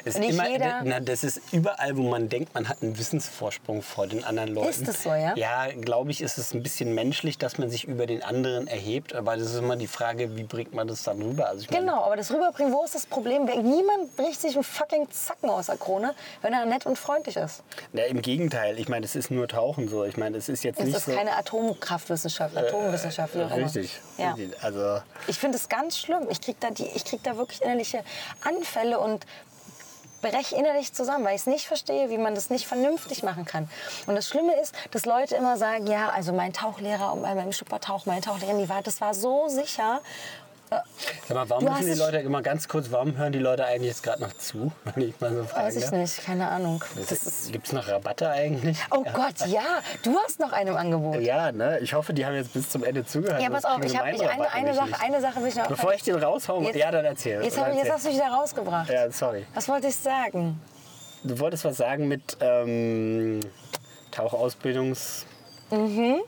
[0.05, 0.81] Es ist Nicht immer, jeder.
[0.85, 4.69] na, das ist überall, wo man denkt, man hat einen Wissensvorsprung vor den anderen Leuten.
[4.69, 5.35] Ist das so, ja?
[5.37, 9.15] Ja, glaube ich, ist es ein bisschen menschlich, dass man sich über den anderen erhebt.
[9.15, 11.49] Aber das ist immer die Frage, wie bringt man das dann rüber?
[11.49, 13.45] Also ich meine, Genau, aber das Rüberbringen, wo ist das Problem?
[13.45, 17.63] Niemand bricht sich einen fucking Zacken aus der Krone, wenn er nett und freundlich ist.
[17.93, 20.05] Ja, Im Gegenteil, ich meine, es ist nur Tauchen so.
[20.05, 21.13] Ich meine, es ist jetzt Es nicht ist so.
[21.13, 23.67] keine Atomkraftwissenschaft, Atomwissenschaft, wie auch immer.
[23.67, 24.33] richtig, Ja.
[24.33, 24.63] richtig.
[24.65, 26.27] Also, Ich finde es ganz schlimm.
[26.31, 28.03] Ich kriege da, die- ich krieg da wirklich innerliche
[28.43, 29.27] Anfälle und
[30.23, 33.69] breche innerlich zusammen, weil ich es nicht verstehe, wie man das nicht vernünftig machen kann.
[34.07, 38.07] Und das Schlimme ist, dass Leute immer sagen, ja, also mein Tauchlehrer und beim Schuppertauch,
[38.07, 40.01] meine Tauchlehrerin, die war, das war so sicher.
[41.29, 43.89] Sag mal, warum Du müssen die Leute immer ganz kurz, warum hören die Leute eigentlich
[43.89, 44.73] jetzt gerade noch zu?
[44.85, 45.93] Wenn ich mal so fragen Weiß ich darf?
[45.93, 46.83] nicht, keine Ahnung.
[47.51, 48.79] Gibt es noch Rabatte eigentlich?
[48.91, 51.21] oh Gott, ja, du hast noch einen im Angebot.
[51.21, 51.79] Ja, ne?
[51.81, 53.43] Ich hoffe, die haben jetzt bis zum Ende zugehört.
[53.43, 55.69] Ja, pass auf, ich habe eine, eine, Sache, eine Sache will ich noch.
[55.69, 57.43] Bevor ich den raushaue, Jetzt- ja, dann erzähl.
[57.43, 58.89] Jetzt, hab, jetzt hast du dich da rausgebracht.
[58.91, 59.47] Ja, sorry.
[59.55, 60.61] Was wollte ich sagen?
[61.25, 63.41] Du wolltest was sagen mit ähm,
[64.11, 65.27] Tauchausbildungs...
[65.71, 66.21] Mhm.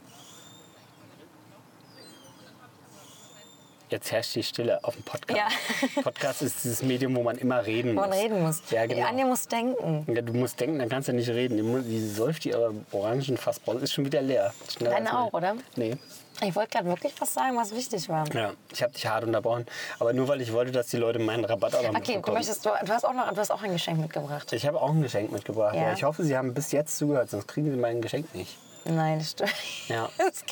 [3.95, 5.39] Jetzt herrscht die Stille auf dem Podcast.
[5.39, 6.03] Ja.
[6.03, 8.19] Podcast ist dieses Medium, wo man immer reden Wo man muss.
[8.19, 8.61] reden muss.
[8.73, 9.07] Ja, genau.
[9.07, 10.05] Anja muss denken.
[10.13, 11.57] Ja, du musst denken, dann kannst du nicht reden.
[11.57, 13.85] Die, mu- die säuft die aber orangen Fassbrause.
[13.85, 14.53] Ist schon wieder leer.
[14.69, 15.55] Schneller Deine auch, oder?
[15.77, 15.97] Nee.
[16.43, 18.25] Ich wollte gerade wirklich was sagen, was wichtig war.
[18.35, 19.65] Ja, ich habe dich hart unterbrochen.
[20.01, 22.67] Aber nur weil ich wollte, dass die Leute meinen Rabatt auch noch Okay, du, möchtest,
[22.67, 24.53] du, du, hast auch noch, du hast auch ein Geschenk mitgebracht.
[24.53, 25.77] Ich habe auch ein Geschenk mitgebracht.
[25.77, 25.83] Ja.
[25.83, 25.93] Ja.
[25.93, 28.59] ich hoffe, Sie haben bis jetzt zugehört, sonst kriegen Sie mein Geschenk nicht.
[28.85, 29.53] Nein, das stimmt.
[29.89, 30.09] Ja.
[30.19, 30.43] Das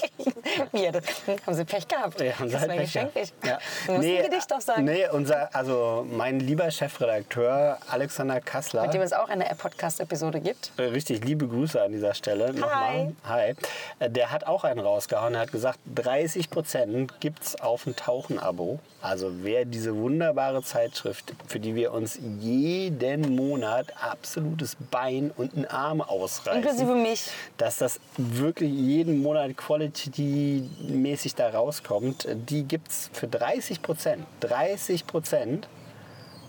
[0.72, 0.92] wir.
[0.92, 1.04] Das,
[1.46, 2.20] haben Sie Pech gehabt?
[2.20, 3.32] Ja, haben Sie das halt Pech Geschenk gehabt.
[3.44, 3.58] Ja.
[3.86, 4.84] Du musst ein Gedicht doch sagen.
[4.84, 8.82] Nee, unser, also mein lieber Chefredakteur Alexander Kassler.
[8.82, 10.72] Mit dem es auch eine Podcast-Episode gibt.
[10.76, 12.52] Äh, Richtig, liebe Grüße an dieser Stelle.
[12.52, 13.12] Nochmal.
[13.24, 13.54] Hi.
[13.98, 15.34] Äh, Der hat auch einen rausgehauen.
[15.34, 18.78] Er hat gesagt, 30 Prozent gibt es auf ein Tauchen-Abo.
[19.00, 25.66] Also wer diese wunderbare Zeitschrift, für die wir uns jeden Monat absolutes Bein und einen
[25.66, 26.62] Arm ausreißen.
[26.62, 27.28] Inklusive mich.
[27.56, 27.98] Dass das
[28.38, 34.26] wirklich jeden Monat quality-mäßig da rauskommt, die gibt es für 30 Prozent.
[34.40, 35.68] 30 Prozent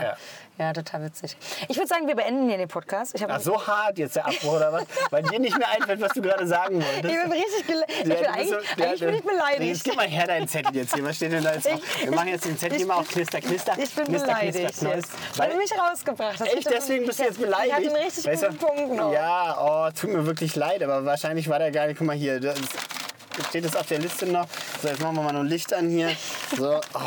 [0.00, 0.16] Ja.
[0.58, 1.36] ja, total witzig.
[1.68, 3.14] Ich würde sagen, wir beenden hier den Podcast.
[3.14, 4.84] Ich, Ach, so hart jetzt der Abbruch oder was?
[5.10, 7.04] Weil dir nicht mehr einfällt, was du gerade sagen wolltest.
[7.14, 9.84] ich bin richtig gele- ich bin eigentlich, so- eigentlich bin ich Nee, Jetzt beleidigt.
[9.84, 11.04] gib mal her deinen Zettel jetzt hier.
[11.04, 11.80] Was steht denn da jetzt drauf?
[11.98, 13.72] Ich- Wir machen jetzt den Zettel bin- auf Knister, Knister.
[13.78, 16.42] Ich bin Knister, beleidigt Knister, jetzt, weil du mich rausgebracht hast.
[16.42, 16.58] Echt?
[16.58, 16.72] Ich hab-
[17.02, 17.74] Deswegen bist du jetzt Ich beleidigt?
[17.74, 18.46] hatte einen richtig Weißt du?
[18.48, 19.12] guten Punkt noch.
[19.12, 21.98] Ja, oh, tut mir wirklich leid, aber wahrscheinlich war der gar nicht.
[21.98, 22.58] Guck mal hier, das
[23.48, 24.46] steht es auf der Liste noch.
[24.80, 26.10] So, jetzt machen wir mal noch ein Licht an hier.
[26.56, 26.98] So, oh,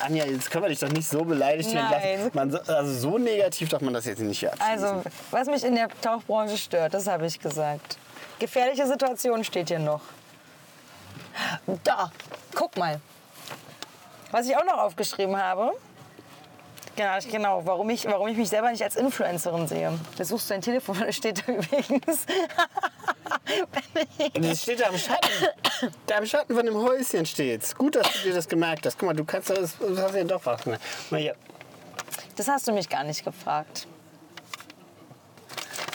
[0.00, 2.18] Anja, jetzt können wir dich doch nicht so beleidigt hier Nein.
[2.18, 2.30] lassen.
[2.34, 4.84] Man, so- also so negativ darf man das jetzt nicht hier abschließen.
[4.84, 7.98] Also, was mich in der Tauchbranche stört, das habe ich gesagt.
[8.38, 10.00] Gefährliche Situation steht hier noch.
[11.84, 12.10] Da,
[12.54, 13.00] guck mal.
[14.30, 15.70] Was ich auch noch aufgeschrieben habe.
[16.96, 19.98] Ja, genau, warum ich, warum ich mich selber nicht als Influencerin sehe.
[20.16, 22.26] Da suchst du dein Telefon, da steht da übrigens.
[24.34, 25.28] Das steht da am Schatten.
[26.06, 27.74] Da am Schatten von dem Häuschen steht's.
[27.74, 28.98] Gut, dass du dir das gemerkt hast.
[28.98, 30.62] Guck mal, du kannst das, du hast ja doch was.
[30.62, 30.78] Guck
[31.10, 31.34] mal hier.
[32.36, 33.86] Das hast du mich gar nicht gefragt.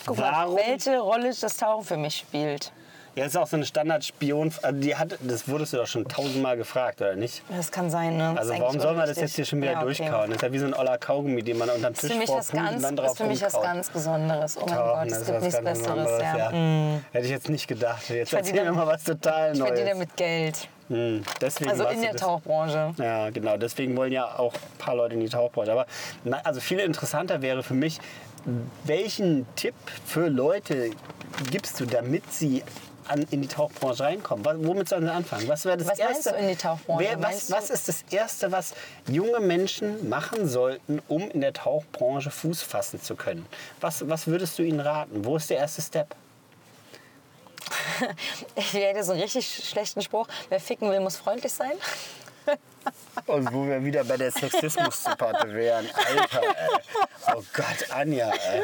[0.06, 0.54] Guck Warum?
[0.54, 2.72] mal, welche Rolle das Tauchen für mich spielt.
[3.20, 4.54] Ja, das ist auch so eine Standard-Spion.
[4.62, 7.44] also Die hat, das wurdest du doch schon tausendmal gefragt, oder nicht?
[7.56, 8.34] Das kann sein, ne?
[8.38, 9.86] Also warum soll man das jetzt hier schon wieder Ja, okay.
[9.86, 10.28] durchkauen?
[10.30, 12.60] Das ist ja wie so ein oller Kaugummi, den man unterm Das Tisch vorpult und
[12.64, 14.58] ganz, dann das drauf ist für mich was ganz Besonderes.
[14.58, 15.88] Oh mein Tauchen, Gott, das es gibt nichts Besseres.
[15.88, 16.50] anderes, Ja.
[16.52, 17.06] Mm.
[17.12, 18.10] Hätte ich jetzt nicht gedacht.
[18.10, 19.90] Jetzt verdiene- erzähl mir mal was total Ich verdiene Neues.
[19.94, 20.68] damit Geld.
[20.90, 22.94] Hm, deswegen Also in der Tauchbranche.
[22.98, 23.58] Ja, genau.
[23.58, 25.72] Deswegen wollen ja auch ein paar Leute in die Tauchbranche.
[25.72, 25.86] Aber
[26.44, 28.00] also viel interessanter wäre für mich,
[28.86, 30.92] welchen Tipp für Leute
[31.52, 32.64] gibst du, damit sie
[33.10, 34.46] an, in die Tauchbranche reinkommen?
[34.46, 35.48] Was, womit sollen sie anfangen?
[35.48, 36.32] Was wäre das Was erste?
[36.32, 37.04] du in die Tauchbranche?
[37.04, 38.74] Wer, was, was ist das erste, was
[39.08, 43.46] junge Menschen machen sollten, um in der Tauchbranche Fuß fassen zu können?
[43.82, 45.26] Was, was würdest du ihnen raten?
[45.26, 46.16] Wo ist der erste Step?
[48.56, 50.28] Ich hätte so einen richtig schlechten Spruch.
[50.48, 51.74] Wer ficken will, muss freundlich sein.
[53.26, 55.86] Und wo wir wieder bei der Sexismus-Debatte wären.
[55.94, 56.80] Alter, ey.
[57.36, 58.62] Oh Gott, Anja, ey.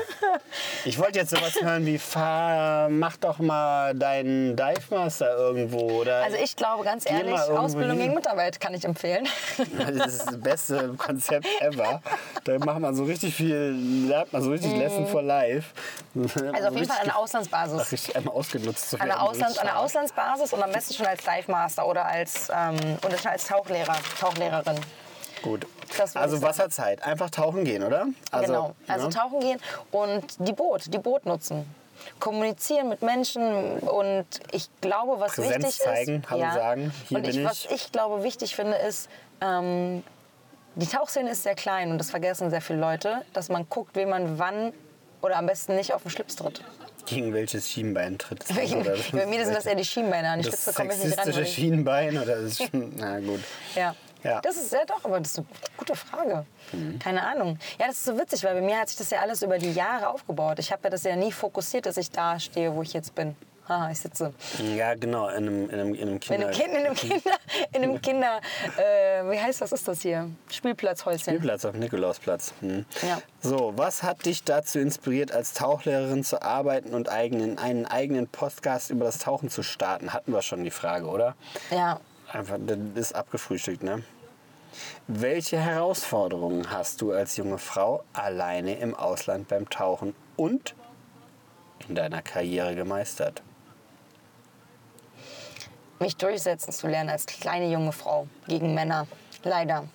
[0.86, 6.01] Ich wollte jetzt sowas hören wie, fahr, mach doch mal deinen Dive Master irgendwo.
[6.01, 7.99] Oder Also ich glaube ganz ehrlich, Ausbildung hin.
[8.05, 9.28] gegen Mitarbeit kann ich empfehlen.
[9.78, 12.01] Das ist das beste Konzept ever.
[12.45, 13.76] Da macht man so richtig viel,
[14.07, 15.74] lernt man so richtig Lesson for Life.
[16.16, 17.91] Also auf jeden Fall an der Auslandsbasis.
[17.91, 19.20] Richtig einmal ausgenutzt zu An werden.
[19.20, 23.18] der, Auslands-, der Auslandsbasis und am besten schon als Dive Master oder als, ähm, oder
[23.18, 24.79] schon als Tauchlehrer, Tauchlehrerin.
[25.41, 25.67] Gut.
[26.15, 26.41] Also.
[26.41, 28.07] Wasserzeit, einfach tauchen gehen, oder?
[28.31, 28.75] Also, genau.
[28.87, 29.11] Also ja.
[29.11, 29.59] tauchen gehen
[29.91, 31.65] und die Boot, die Boot nutzen.
[32.19, 36.29] Kommunizieren mit Menschen und ich glaube, was Präsenz wichtig zeigen, ist.
[36.29, 37.45] Hallo sagen, hier und ich, ich.
[37.45, 39.09] was ich glaube wichtig finde, ist,
[39.41, 40.03] ähm,
[40.75, 44.09] die Tauchszene ist sehr klein und das vergessen sehr viele Leute, dass man guckt, wen
[44.09, 44.73] man wann
[45.21, 46.61] oder am besten nicht auf den Schlips tritt.
[47.05, 48.55] Gegen welches Schienbein tritt es?
[49.11, 50.29] Bei mir sind das eher die Schienbeine.
[50.29, 51.29] An die das komme ich nicht ran.
[51.43, 53.41] ich- Schienbein oder das Schien- Na gut.
[53.75, 53.95] Ja.
[54.23, 54.41] Ja.
[54.41, 55.47] Das ist ja doch, aber das ist eine
[55.77, 56.45] gute Frage.
[56.71, 56.97] Mhm.
[56.97, 57.59] Keine Ahnung.
[57.79, 59.71] Ja, das ist so witzig, weil bei mir hat sich das ja alles über die
[59.71, 60.57] Jahre aufgebaut.
[60.57, 63.35] Ich habe ja das ja nie fokussiert, dass ich da stehe, wo ich jetzt bin.
[63.68, 64.34] Haha, ich sitze.
[64.76, 67.32] Ja, genau, in einem, in einem, in einem In Kinder einem, kind, in einem Kinder,
[67.74, 68.41] in einem Kinder
[68.78, 70.30] äh, wie heißt das, ist das hier?
[70.51, 71.34] Spielplatzhäuschen.
[71.34, 72.53] Spielplatz auf dem Nikolausplatz.
[72.61, 72.86] Hm.
[73.01, 73.22] Ja.
[73.41, 78.91] So, was hat dich dazu inspiriert, als Tauchlehrerin zu arbeiten und eigenen, einen eigenen Podcast
[78.91, 80.13] über das Tauchen zu starten?
[80.13, 81.36] Hatten wir schon die Frage, oder?
[81.72, 81.99] Ja,
[82.32, 84.03] Einfach, das ist abgefrühstückt, ne?
[85.07, 90.76] Welche Herausforderungen hast du als junge Frau alleine im Ausland beim Tauchen und
[91.88, 93.41] in deiner Karriere gemeistert?
[95.99, 99.07] Mich durchsetzen zu lernen als kleine junge Frau gegen Männer.
[99.43, 99.85] Leider.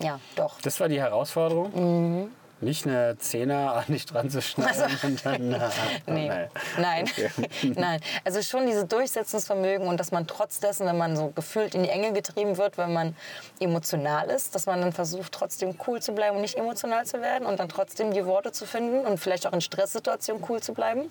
[0.00, 0.60] Ja, doch.
[0.60, 2.30] Das war die Herausforderung?
[2.62, 5.48] Nicht eine Zehner an dich dran zu schneiden und dann...
[5.50, 5.70] Na,
[6.06, 6.14] Mhm.
[6.14, 6.28] Nee.
[6.28, 6.48] nein.
[6.78, 7.04] Nein.
[7.04, 7.30] Okay.
[7.76, 8.00] Nein.
[8.24, 11.90] Also schon dieses Durchsetzungsvermögen und dass man trotz dessen, wenn man so gefühlt in die
[11.90, 13.14] Enge getrieben wird, wenn man
[13.60, 17.46] emotional ist, dass man dann versucht, trotzdem cool zu bleiben und nicht emotional zu werden
[17.46, 21.10] und dann trotzdem die Worte zu finden und vielleicht auch in Stresssituationen cool zu bleiben.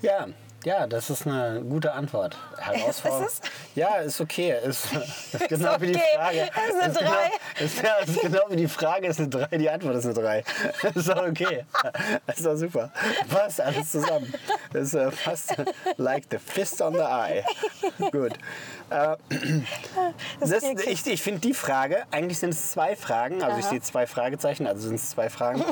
[0.00, 0.28] Ja,
[0.64, 2.36] ja, das ist eine gute Antwort.
[2.58, 3.26] Herausforderung.
[3.26, 3.50] Ist es?
[3.74, 4.54] Ja, ist okay.
[4.64, 4.86] Ist,
[5.32, 6.04] ist genau wie die okay.
[6.16, 6.40] Frage.
[6.40, 7.64] Ist eine genau, Drei.
[7.64, 10.44] ist, ja, ist genau wie die Frage ist eine 3, die Antwort ist eine 3.
[10.94, 11.64] Ist doch okay.
[12.26, 12.90] Ist doch super.
[13.28, 14.32] Passt alles zusammen.
[14.72, 15.54] Das ist äh, fast
[15.96, 17.44] like the fist on the eye.
[18.10, 18.32] Gut.
[18.90, 19.16] Äh,
[20.40, 24.06] das, ich ich finde die Frage, eigentlich sind es zwei Fragen, also ich sehe zwei
[24.06, 25.64] Fragezeichen, also sind es zwei Fragen.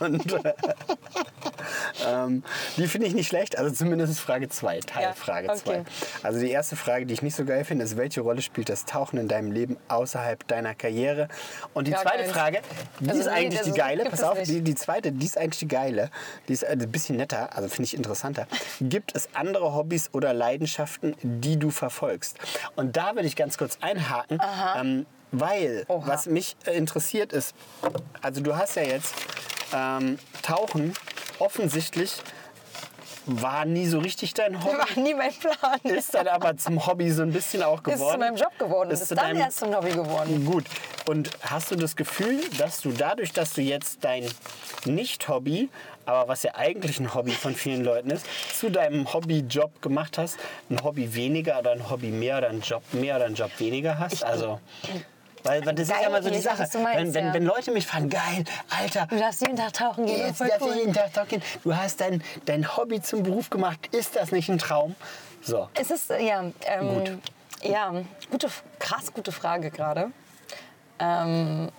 [0.00, 0.54] Und äh,
[2.06, 2.42] ähm,
[2.76, 5.70] die finde ich nicht schlecht, also zumindest Frage 2, Teilfrage Ja, 2.
[5.80, 5.84] okay.
[6.22, 8.84] Also die erste Frage, die ich nicht so geil finde, ist, welche Rolle spielt das
[8.84, 11.28] Tauchen in deinem Leben außerhalb deiner Karriere?
[11.74, 12.32] Und die Gar zweite keins.
[12.32, 12.58] Frage,
[13.00, 15.38] die Also ist nee, eigentlich die das geile, pass auf, die, die zweite, die ist
[15.38, 16.10] eigentlich die geile,
[16.48, 18.46] die ist ein bisschen netter, also finde ich interessanter.
[18.80, 22.38] Gibt es andere Hobbys oder Leidenschaften, die du verfolgst?
[22.76, 24.38] Und da würde ich ganz kurz einhaken,
[24.76, 26.06] ähm, weil Oha.
[26.06, 27.54] was mich äh, interessiert ist,
[28.22, 29.14] also du hast ja jetzt
[29.74, 30.94] ähm, Tauchen
[31.38, 32.12] offensichtlich
[33.28, 34.78] war nie so richtig dein Hobby.
[34.78, 35.80] War nie mein Plan.
[35.82, 38.00] Ist dann aber zum Hobby so ein bisschen auch geworden.
[38.04, 38.90] Ist zu meinem Job geworden.
[38.90, 40.44] Ist, Ist dann deinem- erst zum Hobby geworden.
[40.44, 40.64] Gut.
[41.08, 44.28] Und hast du das Gefühl, dass du dadurch, dass du jetzt dein
[44.84, 45.68] Nicht-Hobby,
[46.04, 48.24] aber was ja eigentlich ein Hobby von vielen Leuten ist,
[48.56, 50.38] zu deinem Hobby-Job gemacht hast,
[50.70, 53.98] ein Hobby weniger oder ein Hobby mehr oder ein Job mehr oder ein Job weniger
[53.98, 54.22] hast?
[54.22, 54.60] Also,
[55.46, 56.58] weil, weil das ist Geil, ja immer so die Sache.
[56.58, 57.34] meinst, wenn, wenn, ja.
[57.34, 60.18] wenn Leute mich fragen, geil, Alter, Du darfst jeden Tag tauchen gehen.
[60.18, 60.74] jetzt voll darf cool.
[60.74, 61.42] jeden Tag tauchen gehen.
[61.64, 63.88] Du hast dein, dein Hobby zum Beruf gemacht.
[63.92, 64.94] Ist das nicht ein Traum?
[65.42, 65.68] So.
[65.74, 67.12] Es ist, ja, ähm, Gut.
[67.62, 67.92] ja,
[68.30, 70.10] gute, krass gute Frage gerade.
[70.98, 71.70] Ähm,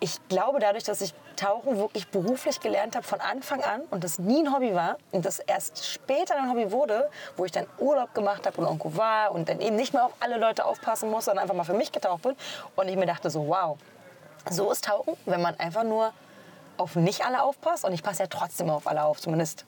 [0.00, 4.20] ich glaube, dadurch, dass ich Tauchen wirklich beruflich gelernt habe von Anfang an und das
[4.20, 8.14] nie ein Hobby war und das erst später ein Hobby wurde, wo ich dann Urlaub
[8.14, 11.24] gemacht habe und irgendwo war und dann eben nicht mehr auf alle Leute aufpassen muss,
[11.24, 12.36] sondern einfach mal für mich getaucht bin.
[12.76, 13.76] Und ich mir dachte so, wow,
[14.50, 16.12] so ist Tauchen, wenn man einfach nur
[16.76, 17.84] auf nicht alle aufpasst.
[17.84, 19.64] Und ich passe ja trotzdem auf alle auf, zumindest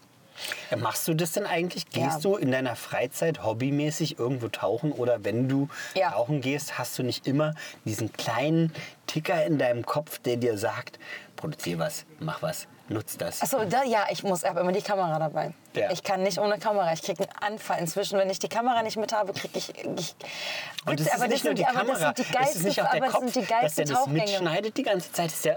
[0.77, 1.89] Machst du das denn eigentlich?
[1.91, 2.19] Gehst Ja.
[2.21, 6.11] du in deiner Freizeit hobbymäßig irgendwo tauchen oder wenn du Ja.
[6.11, 7.55] tauchen gehst, hast du nicht immer
[7.85, 8.73] diesen kleinen
[9.07, 10.99] Ticker in deinem Kopf, der dir sagt,
[11.37, 13.41] produzier was, mach was, Nutzt das.
[13.41, 15.55] Achso, da, ja, ich muss, ich habe immer die Kamera dabei.
[15.75, 15.91] Ja.
[15.91, 16.93] Ich kann nicht ohne Kamera.
[16.93, 17.79] Ich kriege einen Anfall.
[17.81, 20.15] Inzwischen, wenn ich die Kamera nicht mit habe, kriege ich, ich.
[20.85, 22.63] Und es ist aber nicht nur sind, die Kamera, das sind die es ist geilsten,
[22.65, 25.13] nicht auch der aber das Kopf, sind die dass der geilsten das mitschneidet die ganze
[25.13, 25.29] Zeit.
[25.29, 25.57] ist ja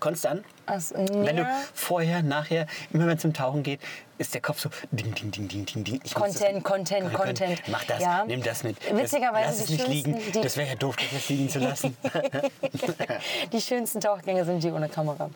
[0.00, 0.44] konstant.
[0.66, 3.80] Also, Wenn du vorher, nachher, immer wenn es zum Tauchen geht,
[4.18, 6.00] ist der Kopf so ding, ding, ding, ding, ding, ding.
[6.02, 7.62] Ich Content, Content, Content.
[7.68, 8.24] Mach das, Ja.
[8.24, 8.76] nimm das mit.
[8.96, 10.18] Witzigerweise das, lass es nicht liegen.
[10.42, 11.96] Das wäre ja doof, das liegen zu lassen.
[13.52, 15.30] Die schönsten Tauchgänge sind die ohne Kamera.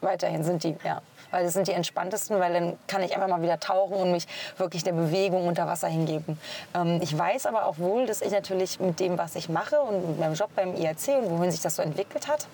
[0.00, 1.00] Weiterhin sind die, ja.
[1.30, 4.26] Weil das sind die entspanntesten, weil dann kann ich einfach mal wieder tauchen und mich
[4.56, 6.38] wirklich der Bewegung unter Wasser hingeben.
[6.74, 10.06] Ähm, ich weiß aber auch wohl, dass ich natürlich mit dem, was ich mache und
[10.08, 12.46] mit meinem Job beim IRC und wohin sich das so entwickelt hat,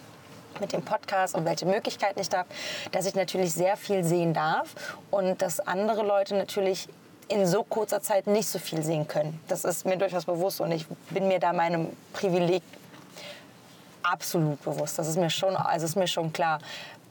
[0.60, 2.46] mit dem Podcast und welche Möglichkeiten ich darf,
[2.92, 4.74] dass ich natürlich sehr viel sehen darf
[5.10, 6.88] und dass andere Leute natürlich
[7.28, 9.40] in so kurzer Zeit nicht so viel sehen können.
[9.46, 12.62] Das ist mir durchaus bewusst und ich bin mir da meinem Privileg
[14.02, 14.98] absolut bewusst.
[14.98, 16.58] Das ist mir schon, also ist mir schon klar.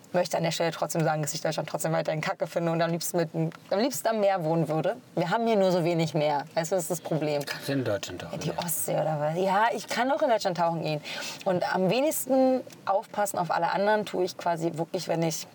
[0.09, 2.81] Ich möchte an der Stelle trotzdem sagen, dass ich Deutschland trotzdem weiterhin kacke finde und
[2.81, 3.29] am liebsten, mit,
[3.69, 4.95] am liebsten am Meer wohnen würde.
[5.15, 6.45] Wir haben hier nur so wenig Meer.
[6.55, 7.43] Weißt du, das ist das Problem.
[7.67, 8.35] in Deutschland auch.
[8.39, 9.37] Die Ostsee oder was?
[9.37, 10.99] Ja, ich kann auch in Deutschland tauchen gehen.
[11.45, 15.45] Und am wenigsten aufpassen auf alle anderen tue ich quasi wirklich, wenn ich,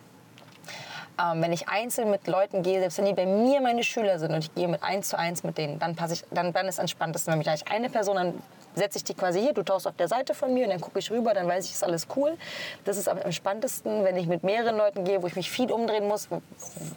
[1.21, 4.33] ähm, wenn ich einzeln mit Leuten gehe, selbst wenn die bei mir meine Schüler sind
[4.33, 6.79] und ich gehe mit eins zu eins mit denen, dann passe ich, dann, dann ist
[6.79, 8.43] entspanntesten, wenn ich gleich eine Person, dann
[8.75, 10.99] setze ich die quasi hier, du tauchst auf der Seite von mir und dann gucke
[10.99, 12.37] ich rüber, dann weiß ich, ist alles cool.
[12.85, 16.09] Das ist am entspanntesten, wenn ich mit mehreren Leuten gehe, wo ich mich viel umdrehen
[16.09, 16.29] muss,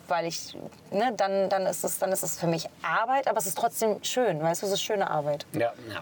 [0.08, 0.56] weil ich,
[0.92, 4.04] ne, dann, dann ist es, dann ist es für mich Arbeit, aber es ist trotzdem
[4.04, 5.46] schön, weißt du, es ist schöne Arbeit.
[5.54, 6.02] Ja, ja.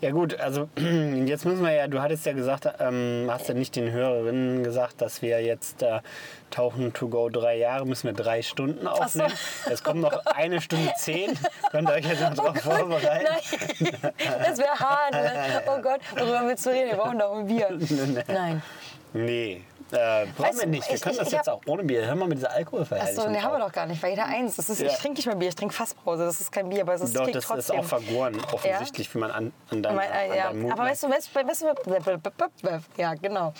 [0.00, 3.76] Ja gut, also jetzt müssen wir ja, du hattest ja gesagt, ähm, hast ja nicht
[3.76, 6.00] den Hörerinnen gesagt, dass wir jetzt äh,
[6.50, 9.32] Tauchen to go drei Jahre, müssen wir drei Stunden aufnehmen.
[9.68, 11.36] Es kommt noch eine Stunde zehn.
[11.72, 13.26] Könnt ihr euch jetzt noch drauf vorbereiten?
[13.80, 14.12] Nein,
[14.44, 15.12] das wäre hart.
[15.12, 15.62] Ne?
[15.66, 16.90] Oh Gott, worüber willst du reden?
[16.90, 17.76] Wir brauchen doch ein Bier.
[18.28, 18.62] Nein.
[19.12, 19.62] Nee,
[19.94, 20.88] äh, brauchen Weißt wir nicht.
[20.88, 22.06] Wir ich- können ich- das ich jetzt hab- auch ohne Bier.
[22.06, 23.18] Hör mal mit dieser Alkoholverhältnis.
[23.18, 24.56] Achso, ne, haben wir doch gar nicht, weil jeder eins.
[24.56, 24.88] Das ist, Ja.
[24.88, 26.24] Ich trinke nicht mehr Bier, ich trinke Fasspause.
[26.24, 27.80] Das ist kein Bier, aber es ist Doch, das ist trotzdem.
[27.80, 30.52] auch vergoren, offensichtlich, wie man an, an deinem, äh, ja.
[30.52, 33.52] Mut Aber weißt du, weißt, weißt du, ja, genau.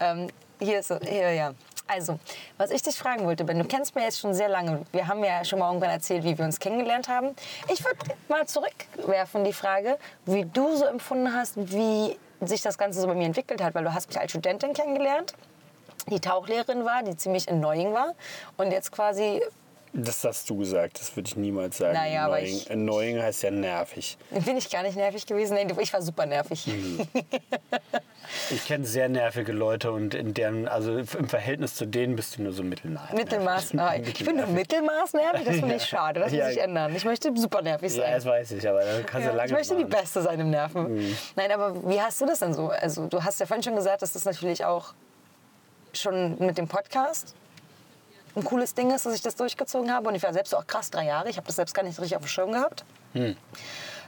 [0.00, 0.28] Ähm,
[0.60, 1.52] hier ist hier, ja.
[1.88, 2.18] Also,
[2.56, 4.82] was ich dich fragen wollte, Ben, du kennst mich jetzt schon sehr lange.
[4.92, 7.34] Wir haben ja schon mal irgendwann erzählt, wie wir uns kennengelernt haben.
[7.70, 13.00] Ich würde mal zurückwerfen die Frage, wie du so empfunden hast, wie sich das Ganze
[13.00, 15.34] so bei mir entwickelt hat, weil du hast mich als Studentin kennengelernt,
[16.10, 18.14] die Tauchlehrerin war, die ziemlich annoying war
[18.56, 19.42] und jetzt quasi
[19.94, 21.92] Das hast du gesagt, das würde ich niemals sagen.
[21.94, 22.56] Naja, aber annoying.
[22.56, 24.16] ich- annoying heißt ja nervig.
[24.30, 25.54] bin ich gar nicht nervig gewesen.
[25.54, 26.66] Nein, ich war super nervig.
[26.66, 27.06] Mhm.
[28.50, 32.42] Ich kenne sehr nervige Leute und in deren, also im Verhältnis zu denen bist du
[32.42, 33.08] nur so mittelnah.
[33.12, 33.74] Mittelmaß.
[33.76, 36.20] Ah, ich bin nur Mittelmaß nervig, das finde ich schade.
[36.20, 36.44] Das Ja.
[36.44, 36.94] muss sich ändern.
[36.96, 38.12] Ich möchte super nervig Ja, sein.
[38.14, 39.92] das weiß ich, aber da kannst du Ja, lange ich möchte die machen.
[39.92, 40.00] Mhm.
[40.00, 41.16] Beste sein im Nerven.
[41.36, 42.68] Nein, aber wie hast du das denn so?
[42.68, 44.94] Also du hast ja vorhin schon gesagt, dass das natürlich auch
[45.92, 47.34] schon mit dem Podcast
[48.34, 50.08] ein cooles Ding ist, dass ich das durchgezogen habe.
[50.08, 51.28] Und ich war selbst auch krass drei Jahre.
[51.28, 52.84] Ich habe das selbst gar nicht richtig auf dem Schirm gehabt.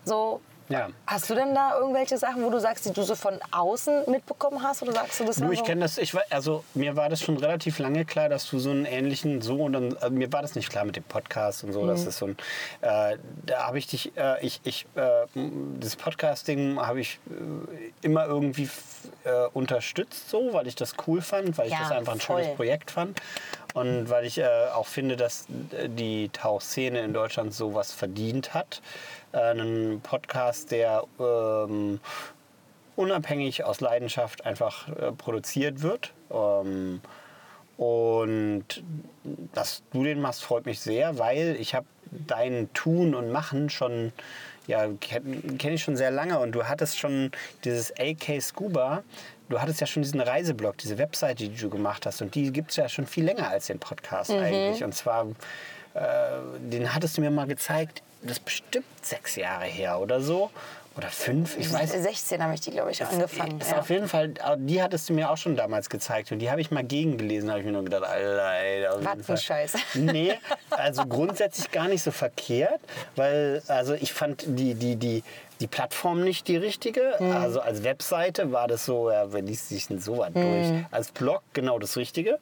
[0.05, 0.41] So, Hm.
[0.69, 0.89] Ja.
[1.07, 4.63] hast du denn da irgendwelche Sachen, wo du sagst, die du so von außen mitbekommen
[4.63, 4.83] hast?
[4.83, 5.65] Oder sagst du das Du, war ich so?
[5.65, 8.71] kenne das, ich, wei- also mir war das schon relativ lange klar, dass du so
[8.71, 11.73] einen ähnlichen, so und dann, also mir war das nicht klar mit dem Podcast und
[11.73, 11.89] so, Mhm.
[11.89, 12.37] das ist so ein,
[12.81, 15.27] äh, da habe ich dich, äh, ich, ich, äh,
[15.81, 18.69] das Podcasting habe ich äh, immer irgendwie
[19.25, 22.43] äh, unterstützt so, weil ich das cool fand, weil ich Ja, das einfach ein voll.
[22.43, 23.21] schönes Projekt fand
[23.75, 28.81] und weil ich äh, auch finde, dass äh, die Tauchszene in Deutschland sowas verdient hat.
[29.33, 32.01] Äh, einen Podcast, der ähm,
[32.97, 36.13] unabhängig aus Leidenschaft einfach äh, produziert wird.
[36.31, 37.01] Ähm,
[37.77, 38.65] und
[39.53, 44.13] dass du den machst, freut mich sehr, weil ich habe dein Tun und Machen schon,
[44.69, 47.33] ja, kenne kenn ich schon sehr lange und du hattest schon
[47.65, 49.03] dieses AK Scuba,
[49.55, 52.71] du hattest ja schon diesen Reiseblog, diese Webseite, die du gemacht hast und die gibt
[52.71, 54.83] es ja schon viel länger als den Podcast eigentlich.
[54.83, 55.27] Und zwar,
[55.95, 56.01] äh,
[56.59, 60.51] den hattest du mir mal gezeigt, das ist bestimmt sechs Jahre her oder so.
[60.97, 63.61] Oder fünf, ich weiß 16 habe ich die, glaube ich, angefangen.
[63.61, 63.81] ist Ja.
[63.81, 66.71] auf jeden Fall, die hattest du mir auch schon damals gezeigt und die habe ich
[66.71, 69.37] mal gegengelesen, habe ich mir nur gedacht, Alter, ey, auf jeden Fall.
[69.37, 69.75] Scheiß.
[69.95, 70.35] Nee,
[70.71, 72.81] also grundsätzlich gar nicht so verkehrt,
[73.17, 75.25] weil also ich fand die, die, die,
[75.61, 77.15] die Plattform nicht die richtige.
[77.19, 77.33] Mhm.
[77.33, 80.41] Also als Webseite war das so, ja, wer liest sich denn so weit Mhm.
[80.43, 80.85] durch?
[80.93, 82.39] Als Blog genau das Richtige.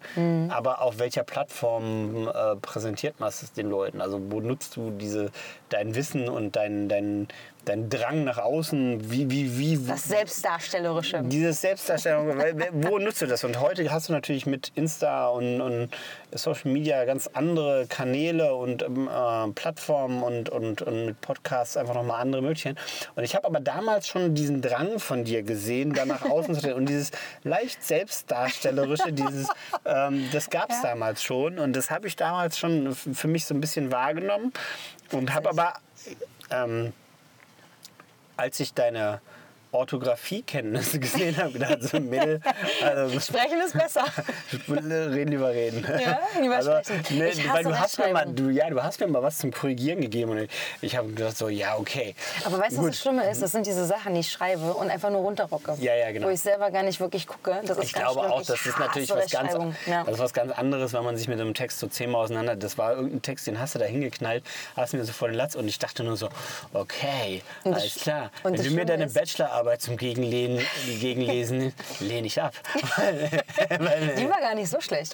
[0.48, 4.00] Aber auf welcher Plattform äh, präsentiert man es den Leuten?
[4.00, 5.30] Also wo nutzt du diese,
[5.68, 7.28] dein Wissen und dein, dein,
[7.64, 9.86] dein Drang nach außen, wie, wie, wie.
[9.86, 11.22] Das Selbstdarstellerische.
[11.24, 12.36] Dieses Selbstdarstellung,
[12.72, 13.44] wo nutzt du das?
[13.44, 15.88] Und heute hast du natürlich mit Insta und, und
[16.32, 21.94] Social Media ganz andere Kanäle und ähm, äh, Plattformen und, und, und mit Podcasts einfach
[21.94, 22.78] nochmal andere Möglichkeiten.
[23.14, 26.60] Und ich habe aber damals schon diesen Drang von dir gesehen, da nach außen zu
[26.60, 26.76] stellen.
[26.76, 27.12] Und dieses
[27.44, 29.48] leicht Selbstdarstellerische, dieses,
[29.84, 30.90] ähm, das gab es ja.
[30.90, 31.58] damals schon.
[31.60, 34.52] Und das habe ich damals schon für mich so ein bisschen wahrgenommen.
[35.12, 35.74] Und habe aber
[36.50, 36.92] ähm,
[38.36, 39.20] als ich deine
[39.72, 42.40] Orthographiekenntnisse gesehen habe, gedacht, so Mädel.
[42.84, 44.04] Also, Sprechen ist besser.
[44.68, 45.84] reden lieber reden.
[46.00, 47.18] Ja, lieber also, sprechen.
[47.18, 50.02] Ne, weil du hast, mir mal, du, ja, du hast mir mal was zum Korrigieren
[50.02, 50.50] gegeben und ich,
[50.82, 52.14] ich habe gedacht, so, ja, okay.
[52.44, 53.40] Aber weißt du, was das Schlimme ist?
[53.40, 55.76] Das sind diese Sachen, die ich schreibe und einfach nur runterrocke.
[55.80, 56.26] Ja, ja, genau.
[56.26, 57.58] Wo ich selber gar nicht wirklich gucke.
[57.64, 58.32] Das ist ich glaube schlimm.
[58.32, 59.52] auch, das ist natürlich was ganz,
[59.86, 60.04] ja.
[60.04, 62.56] das ist was ganz anderes, wenn man sich mit einem Text so zehnmal auseinander.
[62.56, 64.44] Das war irgendein Text, den hast du da hingeknallt,
[64.76, 66.28] hast mir so vor den Latz und ich dachte nur so,
[66.74, 68.30] okay, alles klar.
[68.42, 70.66] Wenn du mir deine Bachelorarbeit zum Gegenlesen Lehnen,
[71.00, 72.54] gegenlesen, lehne ich ab.
[72.78, 75.12] die war gar nicht so schlecht.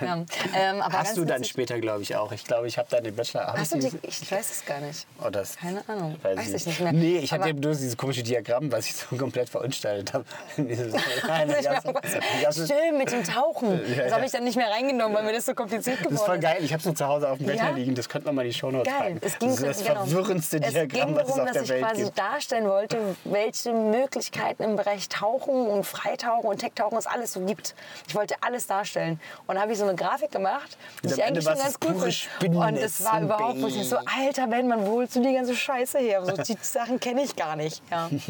[0.00, 0.24] Ja.
[0.54, 2.32] Ähm, Hast du dann später, glaube ich, auch.
[2.32, 3.52] Ich glaube, ich habe dann den Bachelor.
[3.52, 5.06] Hast du die, ich weiß es gar nicht.
[5.24, 6.16] Oh, das Keine Ahnung.
[6.22, 6.92] Weiß, weiß ich nicht mehr.
[6.92, 10.24] Nee, ich hatte bloß dieses komische Diagramm, was ich so komplett verunstaltet habe.
[10.56, 13.80] Schön mit dem Tauchen.
[13.96, 16.20] Das habe ich dann nicht mehr reingenommen, weil mir das so kompliziert geworden ist.
[16.20, 16.58] Das ist voll geil.
[16.60, 17.76] Ich habe es nur zu Hause auf dem Rechner ja?
[17.76, 17.94] liegen.
[17.94, 19.18] Das könnte man mal in die Show Notes packen.
[19.20, 20.06] Es ging das ist das genau.
[20.06, 21.62] verwirrendste Diagramm, was es auf der Welt gibt.
[21.62, 26.48] Es ging darum, dass ich quasi darstellen wollte, welche Möglichkeiten im Bereich Tauchen und Freitauchen
[26.48, 27.74] und Tech-Tauchen es alles so gibt.
[28.08, 29.20] Ich wollte alles darstellen.
[29.46, 32.58] Und da habe ich so eine Grafik gemacht, die ich eigentlich schon ganz cool finde.
[32.58, 36.24] Und es war überhaupt nicht so, alter Ben, man wohl zu die ganze Scheiße her.
[36.24, 37.82] So, die Sachen kenne ich gar nicht.
[37.90, 38.10] Ja.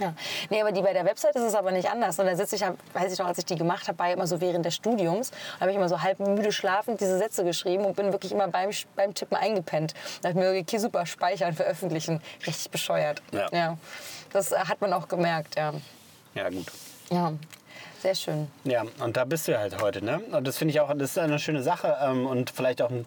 [0.00, 0.14] Ja.
[0.50, 2.18] Nee, aber die bei der Website ist es aber nicht anders.
[2.18, 4.40] Und da sitze ich, weiß ich noch, als ich die gemacht habe, war immer so
[4.40, 8.12] während des Studiums, habe ich immer so halb müde schlafend diese Sätze geschrieben und bin
[8.12, 9.94] wirklich immer beim, beim Tippen eingepennt.
[10.22, 12.20] Da habe ich mir okay, super speichern, veröffentlichen.
[12.46, 13.22] Richtig bescheuert.
[13.32, 13.48] Ja.
[13.52, 13.78] ja.
[14.32, 15.72] Das äh, hat man auch gemerkt, ja.
[16.34, 16.66] Ja, gut.
[17.10, 17.32] Ja,
[18.02, 18.48] sehr schön.
[18.64, 20.20] Ja, und da bist du halt heute, ne?
[20.30, 23.06] Und das finde ich auch, das ist eine schöne Sache ähm, und vielleicht auch ein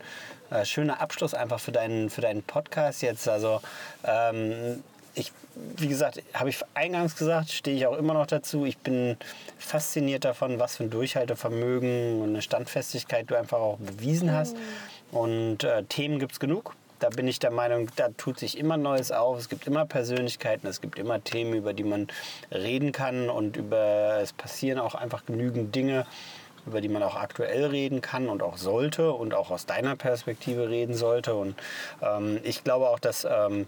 [0.49, 3.27] äh, schöner Abschluss einfach für deinen, für deinen Podcast jetzt.
[3.29, 3.61] Also
[4.03, 5.31] ähm, ich,
[5.77, 8.65] wie gesagt, habe ich eingangs gesagt, stehe ich auch immer noch dazu.
[8.65, 9.17] Ich bin
[9.59, 14.55] fasziniert davon, was für ein Durchhaltevermögen und eine Standfestigkeit du einfach auch bewiesen hast.
[14.55, 15.17] Mhm.
[15.17, 18.77] Und äh, Themen gibt es genug da bin ich der Meinung, da tut sich immer
[18.77, 19.37] Neues auf.
[19.39, 22.07] Es gibt immer Persönlichkeiten, es gibt immer Themen, über die man
[22.51, 26.05] reden kann und über es passieren auch einfach genügend Dinge,
[26.67, 30.69] über die man auch aktuell reden kann und auch sollte und auch aus deiner Perspektive
[30.69, 31.33] reden sollte.
[31.33, 31.55] Und
[32.03, 33.65] ähm, ich glaube auch, dass ähm,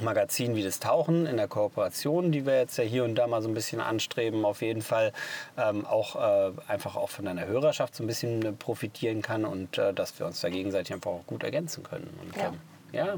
[0.00, 3.42] Magazin wie das Tauchen in der Kooperation, die wir jetzt ja hier und da mal
[3.42, 5.12] so ein bisschen anstreben, auf jeden Fall
[5.58, 9.78] ähm, auch äh, einfach auch von deiner Hörerschaft so ein bisschen äh, profitieren kann und
[9.78, 12.08] äh, dass wir uns da gegenseitig einfach auch gut ergänzen können.
[12.22, 12.48] Und, ja.
[12.48, 12.60] Ähm,
[12.92, 13.16] ja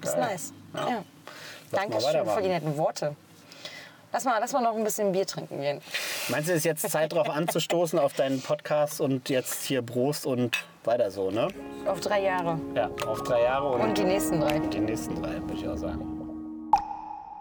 [0.00, 0.52] das ist nice.
[0.74, 0.88] Ja.
[0.88, 1.04] Ja.
[1.70, 3.14] Danke schön für die netten Worte.
[4.12, 5.80] Lass mal, lass mal noch ein bisschen Bier trinken gehen.
[6.28, 10.26] Meinst du, es ist jetzt Zeit, darauf anzustoßen, auf deinen Podcast und jetzt hier Prost
[10.26, 11.48] und weiter so, ne?
[11.86, 12.60] Auf drei Jahre.
[12.74, 13.70] Ja, auf drei Jahre.
[13.70, 14.58] Und, und die nächsten drei.
[14.58, 16.20] Die nächsten drei, würde ich auch sagen.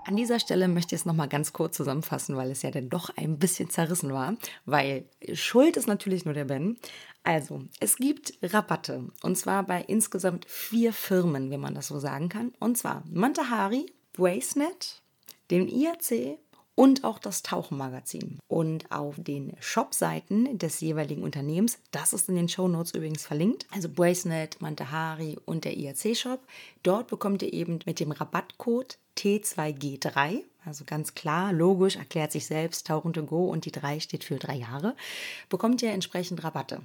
[0.06, 2.90] An dieser Stelle möchte ich es noch mal ganz kurz zusammenfassen, weil es ja dann
[2.90, 4.36] doch ein bisschen zerrissen war.
[4.66, 6.78] Weil Schuld ist natürlich nur der Ben.
[7.24, 9.04] Also, es gibt Rabatte.
[9.22, 12.54] Und zwar bei insgesamt vier Firmen, wenn man das so sagen kann.
[12.60, 15.04] Und zwar Mantahari, Bracenet,
[15.52, 16.40] dem IAC
[16.80, 18.40] und auch das Tauchenmagazin.
[18.48, 23.68] Und auf den Shopseiten des jeweiligen Unternehmens, das ist in den Show Notes übrigens verlinkt,
[23.72, 26.40] also Bracenet, Mantahari und der IAC-Shop,
[26.84, 32.88] dort bekommt ihr eben mit dem Rabattcode T2G3, also ganz klar, logisch, erklärt sich selbst,
[32.88, 34.96] Tauchen to Go und die 3 steht für drei Jahre,
[35.50, 36.82] bekommt ihr entsprechend Rabatte.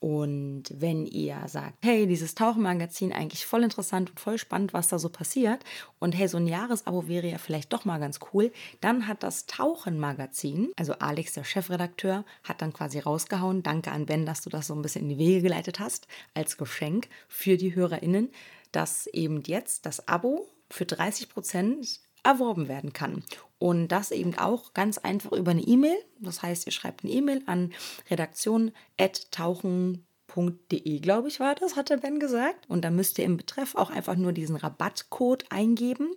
[0.00, 4.98] Und wenn ihr sagt, hey, dieses Tauchenmagazin eigentlich voll interessant und voll spannend, was da
[4.98, 5.62] so passiert,
[5.98, 9.44] und hey, so ein Jahresabo wäre ja vielleicht doch mal ganz cool, dann hat das
[9.44, 14.68] Tauchenmagazin, also Alex, der Chefredakteur, hat dann quasi rausgehauen, danke an Ben, dass du das
[14.68, 18.30] so ein bisschen in die Wege geleitet hast, als Geschenk für die HörerInnen,
[18.72, 23.24] dass eben jetzt das Abo für 30 Prozent erworben werden kann.
[23.58, 25.96] Und das eben auch ganz einfach über eine E-Mail.
[26.18, 27.72] Das heißt, ihr schreibt eine E-Mail an
[28.10, 32.68] redaktion.tauchen.de, glaube ich, war das, hat der Ben gesagt.
[32.68, 36.10] Und da müsst ihr im Betreff auch einfach nur diesen Rabattcode eingeben.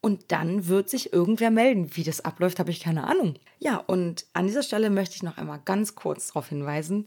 [0.00, 1.96] Und dann wird sich irgendwer melden.
[1.96, 3.34] Wie das abläuft, habe ich keine Ahnung.
[3.58, 7.06] Ja, und an dieser Stelle möchte ich noch einmal ganz kurz darauf hinweisen,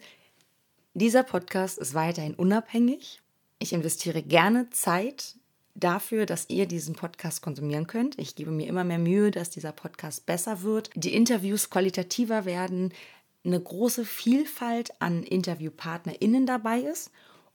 [0.98, 3.22] dieser Podcast ist weiterhin unabhängig.
[3.60, 5.36] Ich investiere gerne Zeit
[5.76, 8.18] dafür, dass ihr diesen Podcast konsumieren könnt.
[8.18, 12.94] Ich gebe mir immer mehr Mühe, dass dieser Podcast besser wird, die Interviews qualitativer werden,
[13.44, 17.12] eine große Vielfalt an InterviewpartnerInnen dabei ist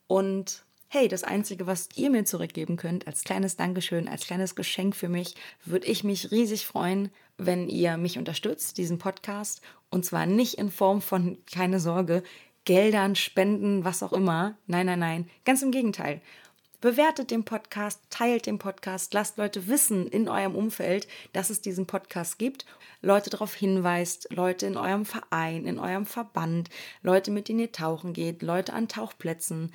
[0.06, 4.96] und hey, das Einzige, was ihr mir zurückgeben könnt, als kleines Dankeschön, als kleines Geschenk
[4.96, 9.60] für mich, würde ich mich riesig freuen, wenn ihr mich unterstützt, diesen Podcast.
[9.88, 12.24] Und zwar nicht in Form von, keine Sorge,
[12.64, 14.58] Geldern, Spenden, was auch immer.
[14.66, 15.30] Nein, nein, nein.
[15.44, 16.20] Ganz im Gegenteil.
[16.80, 21.86] Bewertet den Podcast, teilt den Podcast, lasst Leute wissen in eurem Umfeld, dass es diesen
[21.86, 22.64] Podcast gibt.
[23.02, 26.70] Leute darauf hinweist, Leute in eurem Verein, in eurem Verband,
[27.02, 29.72] Leute, mit denen ihr tauchen geht, Leute an Tauchplätzen,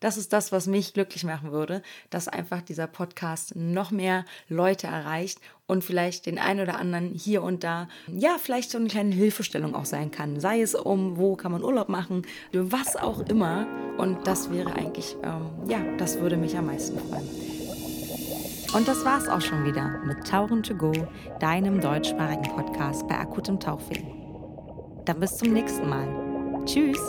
[0.00, 4.86] das ist das, was mich glücklich machen würde, dass einfach dieser Podcast noch mehr Leute
[4.86, 9.14] erreicht und vielleicht den einen oder anderen hier und da, ja, vielleicht so eine kleine
[9.14, 10.40] Hilfestellung auch sein kann.
[10.40, 13.68] Sei es um, wo kann man Urlaub machen, was auch immer.
[13.98, 17.28] Und das wäre eigentlich, ähm, ja, das würde mich am meisten freuen.
[18.74, 20.92] Und das war's auch schon wieder mit Tauchen to Go,
[21.40, 24.06] deinem deutschsprachigen Podcast bei akutem Tauchfilm.
[25.04, 26.08] Dann bis zum nächsten Mal.
[26.64, 27.00] Tschüss!